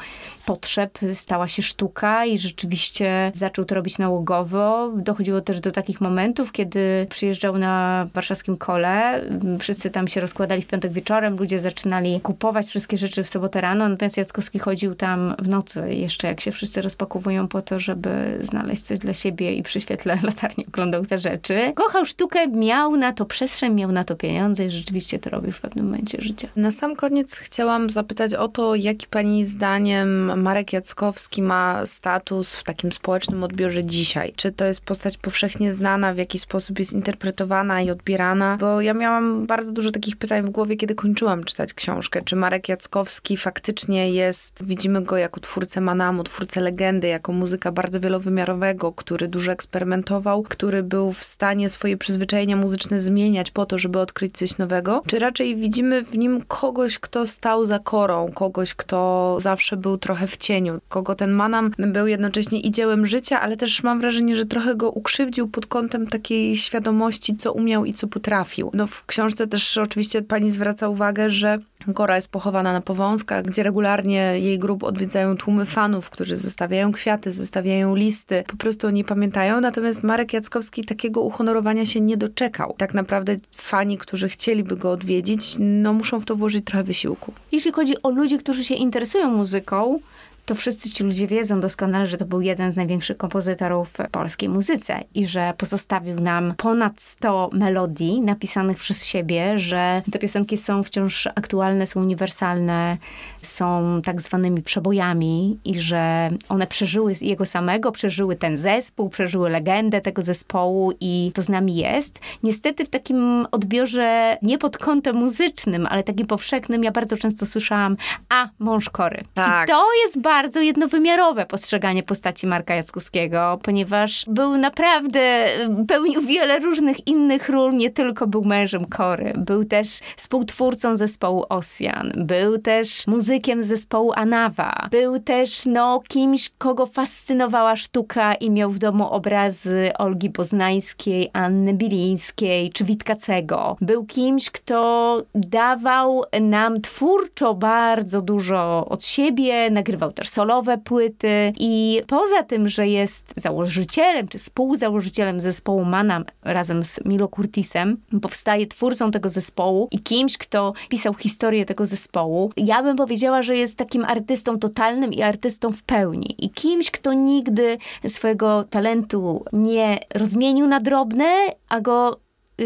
potrzeb 0.46 0.98
stała 1.14 1.48
się 1.48 1.62
sztuka 1.62 2.26
i 2.26 2.38
rzeczywiście 2.38 3.32
zaczął 3.34 3.64
to 3.64 3.74
robić 3.74 3.98
nałogowo. 3.98 4.92
Dochodziło 4.96 5.40
też 5.40 5.60
do 5.60 5.70
takich 5.70 6.00
momentów, 6.00 6.52
kiedy 6.52 7.06
przyjeżdżał 7.10 7.58
na 7.58 8.06
warszawskim 8.14 8.56
kole, 8.56 9.22
wszyscy 9.60 9.90
tam 9.90 10.08
się 10.08 10.20
rozkładali 10.20 10.62
w 10.62 10.66
piątek 10.66 10.92
wieczorem, 10.92 11.36
ludzie 11.36 11.60
zaczynali 11.60 12.20
kupować 12.20 12.66
wszystkie 12.66 12.96
rzeczy 12.96 13.24
w 13.24 13.28
sobotę 13.28 13.60
rano, 13.60 13.88
natomiast 13.88 14.16
Jackowski 14.16 14.58
chodził 14.58 14.94
tam 14.94 15.34
w 15.38 15.48
nocy 15.48 15.94
jeszcze, 15.94 16.28
jak 16.28 16.40
się 16.40 16.52
wszyscy 16.52 16.82
rozpakowują 16.82 17.48
po 17.48 17.62
to, 17.62 17.80
żeby 17.80 18.38
znaleźć 18.40 18.82
coś 18.82 18.98
dla 18.98 19.12
siebie 19.12 19.54
i 19.54 19.62
przy 19.62 19.80
świetle 19.80 20.18
latarni 20.28 20.66
oglądał 20.66 21.06
te 21.06 21.18
rzeczy. 21.18 21.72
Kochał 21.74 22.04
sztukę, 22.04 22.46
miał 22.46 22.96
na 22.96 23.12
to 23.12 23.24
przestrzeń, 23.24 23.74
miał 23.74 23.92
na 23.92 24.04
to 24.04 24.16
pieniądze 24.16 24.66
i 24.66 24.70
rzeczywiście 24.70 25.18
to 25.18 25.30
robił 25.30 25.52
w 25.52 25.60
pewnym 25.60 25.84
momencie 25.84 26.18
życia. 26.20 26.48
Na 26.56 26.70
sam 26.70 26.96
koniec 26.96 27.38
chciałam 27.38 27.90
zapytać 27.90 28.34
o 28.34 28.48
to, 28.48 28.74
jaki 28.74 29.06
pani 29.06 29.46
zdaniem 29.46 30.42
Marek 30.42 30.72
Jackowski 30.72 30.97
ma 31.42 31.86
status 31.86 32.56
w 32.56 32.64
takim 32.64 32.92
społecznym 32.92 33.44
odbiorze 33.44 33.84
dzisiaj? 33.84 34.32
Czy 34.36 34.52
to 34.52 34.64
jest 34.64 34.80
postać 34.80 35.18
powszechnie 35.18 35.72
znana, 35.72 36.14
w 36.14 36.16
jaki 36.16 36.38
sposób 36.38 36.78
jest 36.78 36.92
interpretowana 36.92 37.82
i 37.82 37.90
odbierana? 37.90 38.56
Bo 38.60 38.80
ja 38.80 38.94
miałam 38.94 39.46
bardzo 39.46 39.72
dużo 39.72 39.90
takich 39.90 40.16
pytań 40.16 40.42
w 40.42 40.50
głowie, 40.50 40.76
kiedy 40.76 40.94
kończyłam 40.94 41.44
czytać 41.44 41.74
książkę. 41.74 42.22
Czy 42.22 42.36
Marek 42.36 42.68
Jackowski 42.68 43.36
faktycznie 43.36 44.10
jest, 44.10 44.64
widzimy 44.64 45.02
go 45.02 45.16
jako 45.16 45.40
twórcę 45.40 45.80
Manamu, 45.80 46.24
twórcę 46.24 46.60
legendy, 46.60 47.08
jako 47.08 47.32
muzyka 47.32 47.72
bardzo 47.72 48.00
wielowymiarowego, 48.00 48.92
który 48.92 49.28
dużo 49.28 49.52
eksperymentował, 49.52 50.42
który 50.42 50.82
był 50.82 51.12
w 51.12 51.22
stanie 51.22 51.68
swoje 51.68 51.96
przyzwyczajenia 51.96 52.56
muzyczne 52.56 53.00
zmieniać 53.00 53.50
po 53.50 53.66
to, 53.66 53.78
żeby 53.78 53.98
odkryć 53.98 54.36
coś 54.36 54.58
nowego? 54.58 55.02
Czy 55.06 55.18
raczej 55.18 55.56
widzimy 55.56 56.04
w 56.04 56.18
nim 56.18 56.42
kogoś, 56.48 56.98
kto 56.98 57.26
stał 57.26 57.64
za 57.64 57.78
korą, 57.78 58.28
kogoś, 58.34 58.74
kto 58.74 59.36
zawsze 59.40 59.76
był 59.76 59.98
trochę 59.98 60.26
w 60.26 60.36
cieniu, 60.36 60.80
kogo 60.88 61.14
ten 61.14 61.32
Manam 61.32 61.70
był 61.78 62.06
jednocześnie 62.06 62.60
i 62.60 62.70
dziełem 62.70 63.06
życia, 63.06 63.40
ale 63.40 63.56
też 63.56 63.82
mam 63.82 64.00
wrażenie, 64.00 64.36
że 64.36 64.46
trochę 64.46 64.74
go 64.74 64.90
ukrzywdził 64.90 65.48
pod 65.48 65.66
kątem 65.66 66.06
takiej 66.06 66.56
świadomości, 66.56 67.36
co 67.36 67.52
umiał 67.52 67.84
i 67.84 67.92
co 67.92 68.06
potrafił. 68.06 68.70
No 68.74 68.86
w 68.86 69.06
książce 69.06 69.46
też 69.46 69.78
oczywiście 69.78 70.22
pani 70.22 70.50
zwraca 70.50 70.88
uwagę, 70.88 71.30
że 71.30 71.58
Gora 71.86 72.14
jest 72.14 72.28
pochowana 72.28 72.72
na 72.72 72.80
Powązkach, 72.80 73.44
gdzie 73.44 73.62
regularnie 73.62 74.38
jej 74.38 74.58
grup 74.58 74.84
odwiedzają 74.84 75.36
tłumy 75.36 75.64
fanów, 75.64 76.10
którzy 76.10 76.36
zostawiają 76.36 76.92
kwiaty, 76.92 77.32
zostawiają 77.32 77.94
listy, 77.94 78.44
po 78.46 78.56
prostu 78.56 78.86
o 78.86 78.90
niej 78.90 79.04
pamiętają. 79.04 79.60
Natomiast 79.60 80.02
Marek 80.02 80.32
Jackowski 80.32 80.84
takiego 80.84 81.20
uhonorowania 81.20 81.86
się 81.86 82.00
nie 82.00 82.16
doczekał. 82.16 82.74
Tak 82.78 82.94
naprawdę 82.94 83.36
fani, 83.56 83.98
którzy 83.98 84.28
chcieliby 84.28 84.76
go 84.76 84.90
odwiedzić, 84.90 85.56
no 85.58 85.92
muszą 85.92 86.20
w 86.20 86.24
to 86.24 86.36
włożyć 86.36 86.64
trochę 86.64 86.84
wysiłku. 86.84 87.32
Jeśli 87.52 87.72
chodzi 87.72 88.02
o 88.02 88.10
ludzi, 88.10 88.38
którzy 88.38 88.64
się 88.64 88.74
interesują 88.74 89.30
muzyką, 89.30 90.00
to 90.48 90.54
wszyscy 90.54 90.90
ci 90.90 91.04
ludzie 91.04 91.26
wiedzą 91.26 91.60
doskonale, 91.60 92.06
że 92.06 92.16
to 92.16 92.24
był 92.24 92.40
jeden 92.40 92.72
z 92.72 92.76
największych 92.76 93.16
kompozytorów 93.16 93.88
w 93.88 94.10
polskiej 94.10 94.48
muzyce 94.48 95.00
i 95.14 95.26
że 95.26 95.52
pozostawił 95.58 96.20
nam 96.20 96.54
ponad 96.56 97.02
100 97.02 97.50
melodii 97.52 98.20
napisanych 98.20 98.78
przez 98.78 99.06
siebie, 99.06 99.58
że 99.58 100.02
te 100.12 100.18
piosenki 100.18 100.56
są 100.56 100.82
wciąż 100.82 101.26
aktualne, 101.26 101.86
są 101.86 102.00
uniwersalne, 102.00 102.98
są 103.42 104.00
tak 104.04 104.20
zwanymi 104.20 104.62
przebojami 104.62 105.58
i 105.64 105.80
że 105.80 106.30
one 106.48 106.66
przeżyły 106.66 107.12
jego 107.20 107.46
samego, 107.46 107.92
przeżyły 107.92 108.36
ten 108.36 108.56
zespół, 108.56 109.08
przeżyły 109.08 109.50
legendę 109.50 110.00
tego 110.00 110.22
zespołu 110.22 110.92
i 111.00 111.32
to 111.34 111.42
z 111.42 111.48
nami 111.48 111.76
jest. 111.76 112.20
Niestety 112.42 112.84
w 112.84 112.88
takim 112.88 113.46
odbiorze 113.50 114.36
nie 114.42 114.58
pod 114.58 114.78
kątem 114.78 115.16
muzycznym, 115.16 115.86
ale 115.90 116.02
takim 116.02 116.26
powszechnym, 116.26 116.84
ja 116.84 116.90
bardzo 116.90 117.16
często 117.16 117.46
słyszałam, 117.46 117.96
a 118.28 118.48
mąż 118.58 118.90
Kory. 118.90 119.22
Tak. 119.34 119.68
I 119.68 119.72
to 119.72 119.84
jest 120.04 120.20
bardzo 120.20 120.60
jednowymiarowe 120.60 121.46
postrzeganie 121.46 122.02
postaci 122.02 122.46
Marka 122.46 122.74
Jackowskiego, 122.74 123.58
ponieważ 123.62 124.24
był 124.28 124.56
naprawdę, 124.56 125.46
pełnił 125.88 126.22
wiele 126.22 126.58
różnych 126.58 127.06
innych 127.06 127.48
ról, 127.48 127.72
nie 127.74 127.90
tylko 127.90 128.26
był 128.26 128.44
mężem 128.44 128.84
Kory. 128.84 129.32
Był 129.36 129.64
też 129.64 130.00
współtwórcą 130.16 130.96
zespołu 130.96 131.44
Ossian, 131.48 132.12
był 132.16 132.58
też 132.58 133.06
muzykiem 133.06 133.27
zespołu 133.60 134.12
Anawa, 134.14 134.88
był 134.90 135.18
też 135.18 135.66
no, 135.66 136.00
kimś, 136.08 136.50
kogo 136.58 136.86
fascynowała 136.86 137.76
sztuka 137.76 138.34
i 138.34 138.50
miał 138.50 138.70
w 138.70 138.78
domu 138.78 139.10
obrazy 139.10 139.90
Olgi 139.98 140.30
Poznańskiej, 140.30 141.30
Anny 141.32 141.74
Bilińskiej 141.74 142.70
czy 142.70 142.84
Witkacego. 142.84 143.76
Był 143.80 144.04
kimś, 144.04 144.50
kto 144.50 145.22
dawał 145.34 146.24
nam 146.40 146.80
twórczo 146.80 147.54
bardzo 147.54 148.22
dużo 148.22 148.86
od 148.88 149.04
siebie, 149.04 149.70
nagrywał 149.70 150.12
też 150.12 150.28
solowe 150.28 150.78
płyty 150.78 151.52
i 151.58 152.00
poza 152.06 152.42
tym, 152.42 152.68
że 152.68 152.88
jest 152.88 153.32
założycielem 153.36 154.28
czy 154.28 154.38
współzałożycielem 154.38 155.40
zespołu 155.40 155.84
Manam 155.84 156.24
razem 156.44 156.82
z 156.82 157.04
Milo 157.04 157.28
Curtisem, 157.28 157.96
powstaje 158.22 158.66
twórcą 158.66 159.10
tego 159.10 159.30
zespołu 159.30 159.88
i 159.90 159.98
kimś, 159.98 160.38
kto 160.38 160.72
pisał 160.88 161.14
historię 161.14 161.64
tego 161.64 161.86
zespołu, 161.86 162.52
ja 162.56 162.82
bym 162.82 162.96
powiedziała, 162.96 163.17
że 163.42 163.56
jest 163.56 163.76
takim 163.76 164.04
artystą 164.04 164.58
totalnym 164.58 165.12
i 165.12 165.22
artystą 165.22 165.72
w 165.72 165.82
pełni. 165.82 166.34
I 166.38 166.50
kimś, 166.50 166.90
kto 166.90 167.12
nigdy 167.12 167.78
swojego 168.06 168.64
talentu 168.64 169.44
nie 169.52 169.98
rozmienił 170.14 170.66
na 170.66 170.80
drobne, 170.80 171.28
a 171.68 171.80
go 171.80 172.20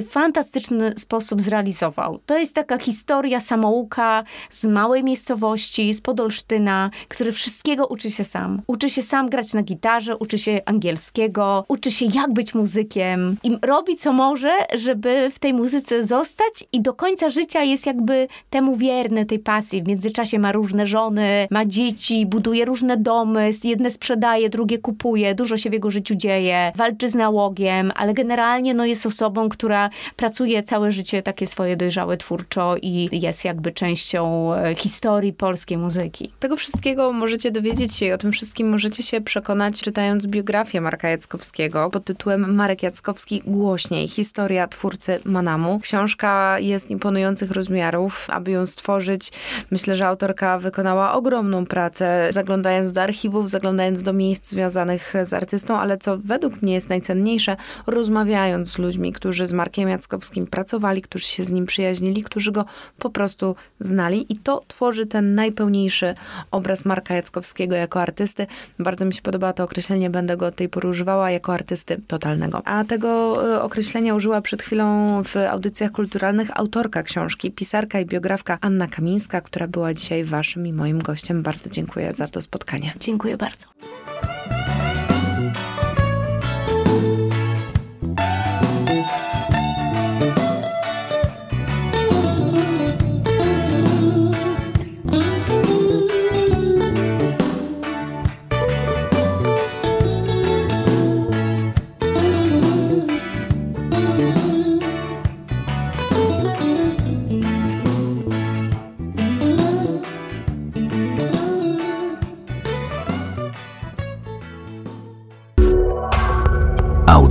fantastyczny 0.09 0.94
sposób 0.96 1.42
zrealizował. 1.42 2.20
To 2.26 2.38
jest 2.38 2.55
taka 2.55 2.78
historia 2.78 3.40
samouka 3.40 4.24
z 4.50 4.64
małej 4.64 5.05
miejscowości, 5.05 5.94
z 5.94 6.00
Podolsztyna, 6.00 6.90
który 7.09 7.33
wszystkiego 7.33 7.87
uczy 7.87 8.11
się 8.11 8.24
sam. 8.24 8.62
Uczy 8.66 8.90
się 8.90 9.02
sam 9.02 9.28
grać 9.28 9.55
na 9.55 9.62
gitarze, 9.62 10.16
uczy 10.16 10.38
się 10.38 10.61
angielskiego, 10.66 11.64
uczy 11.68 11.90
się 11.90 12.07
jak 12.14 12.33
być 12.33 12.55
muzykiem 12.55 13.37
i 13.42 13.59
robi 13.62 13.96
co 13.96 14.12
może, 14.12 14.52
żeby 14.74 15.31
w 15.35 15.38
tej 15.38 15.55
muzyce 15.55 16.07
zostać 16.07 16.64
i 16.72 16.81
do 16.81 16.94
końca 16.94 17.31
życia 17.31 17.62
jest 17.62 17.87
jakby 17.87 18.28
temu 18.50 18.76
wierny, 18.76 19.26
tej 19.26 19.38
pasji. 19.38 19.83
W 19.83 19.88
międzyczasie 19.88 20.38
ma 20.38 20.52
różne 20.52 20.87
żony, 20.87 21.46
ma 21.50 21.66
dzieci, 21.66 22.26
buduje 22.26 22.64
różne 22.64 22.96
domy, 22.96 23.50
jedne 23.64 23.90
sprzedaje, 23.90 24.50
drugie 24.50 24.78
kupuje, 24.78 25.35
dużo 25.35 25.57
się 25.57 25.70
w 25.70 25.72
jego 25.72 25.90
życiu 25.90 26.14
dzieje, 26.14 26.72
walczy 26.76 27.09
z 27.09 27.14
nałogiem, 27.14 27.92
ale 27.96 28.14
generalnie 28.14 28.74
no, 28.74 28.85
jest 28.85 29.07
osobą, 29.07 29.48
która 29.48 29.82
pracuje 30.16 30.62
całe 30.62 30.90
życie 30.90 31.23
takie 31.23 31.47
swoje 31.47 31.77
dojrzałe 31.77 32.16
twórczo 32.16 32.77
i 32.83 33.09
jest 33.12 33.45
jakby 33.45 33.73
częścią 33.73 34.55
e, 34.55 34.75
historii 34.75 35.33
polskiej 35.33 35.79
muzyki. 35.79 36.33
Tego 36.40 36.57
wszystkiego 36.57 37.12
możecie 37.12 37.51
dowiedzieć 37.51 37.95
się 37.95 38.07
i 38.07 38.12
o 38.12 38.18
tym 38.18 38.33
wszystkim 38.33 38.71
możecie 38.71 39.03
się 39.03 39.21
przekonać 39.21 39.81
czytając 39.83 40.27
biografię 40.27 40.81
Marka 40.81 41.09
Jackowskiego 41.09 41.90
pod 41.90 42.05
tytułem 42.05 42.55
Marek 42.55 42.83
Jackowski 42.83 43.42
głośniej. 43.47 44.09
Historia 44.09 44.68
twórcy 44.68 45.21
Manamu. 45.25 45.81
Książka 45.81 46.59
jest 46.59 46.90
imponujących 46.90 47.51
rozmiarów. 47.51 48.27
Aby 48.31 48.51
ją 48.51 48.66
stworzyć, 48.66 49.33
myślę, 49.71 49.95
że 49.95 50.07
autorka 50.07 50.59
wykonała 50.59 51.12
ogromną 51.12 51.66
pracę, 51.66 52.29
zaglądając 52.31 52.92
do 52.92 53.03
archiwów, 53.03 53.51
zaglądając 53.51 54.03
do 54.03 54.12
miejsc 54.12 54.51
związanych 54.51 55.14
z 55.23 55.33
artystą, 55.33 55.79
ale 55.79 55.99
co 55.99 56.18
według 56.18 56.62
mnie 56.62 56.75
jest 56.75 56.88
najcenniejsze, 56.88 57.57
rozmawiając 57.87 58.73
z 58.73 58.79
ludźmi, 58.79 59.12
którzy 59.12 59.47
z 59.47 59.53
Markiem 59.53 59.71
Jackowskim 59.80 60.46
pracowali, 60.46 61.02
którzy 61.02 61.26
się 61.26 61.44
z 61.44 61.52
nim 61.52 61.66
przyjaźnili, 61.66 62.22
którzy 62.22 62.52
go 62.52 62.64
po 62.98 63.11
prostu 63.11 63.56
znali 63.80 64.32
i 64.32 64.37
to 64.37 64.62
tworzy 64.68 65.06
ten 65.06 65.35
najpełniejszy 65.35 66.14
obraz 66.50 66.85
Marka 66.85 67.14
Jackowskiego 67.14 67.76
jako 67.76 68.00
artysty. 68.00 68.46
Bardzo 68.78 69.04
mi 69.04 69.14
się 69.14 69.22
podoba 69.22 69.52
to 69.52 69.64
określenie, 69.64 70.11
będę 70.11 70.37
go 70.37 70.46
od 70.46 70.56
tej 70.56 70.68
pory 70.68 70.88
używała 70.88 71.30
jako 71.30 71.54
artysty 71.54 72.00
totalnego. 72.06 72.62
A 72.64 72.85
tego 72.85 73.08
e, 73.56 73.62
określenia 73.62 74.14
użyła 74.14 74.40
przed 74.40 74.62
chwilą 74.62 75.22
w 75.24 75.37
audycjach 75.37 75.92
kulturalnych 75.92 76.50
autorka 76.54 77.02
książki, 77.02 77.50
pisarka 77.50 78.00
i 78.00 78.06
biografka 78.06 78.58
Anna 78.61 78.87
Kamińska, 78.87 79.40
która 79.40 79.68
była 79.68 79.94
dzisiaj 79.94 80.24
waszym 80.24 80.66
i 80.66 80.72
moim 80.72 80.98
gościem. 80.98 81.42
Bardzo 81.42 81.70
dziękuję 81.70 82.14
za 82.14 82.26
to 82.26 82.40
spotkanie. 82.40 82.92
Dziękuję 83.00 83.37
bardzo. 83.37 83.66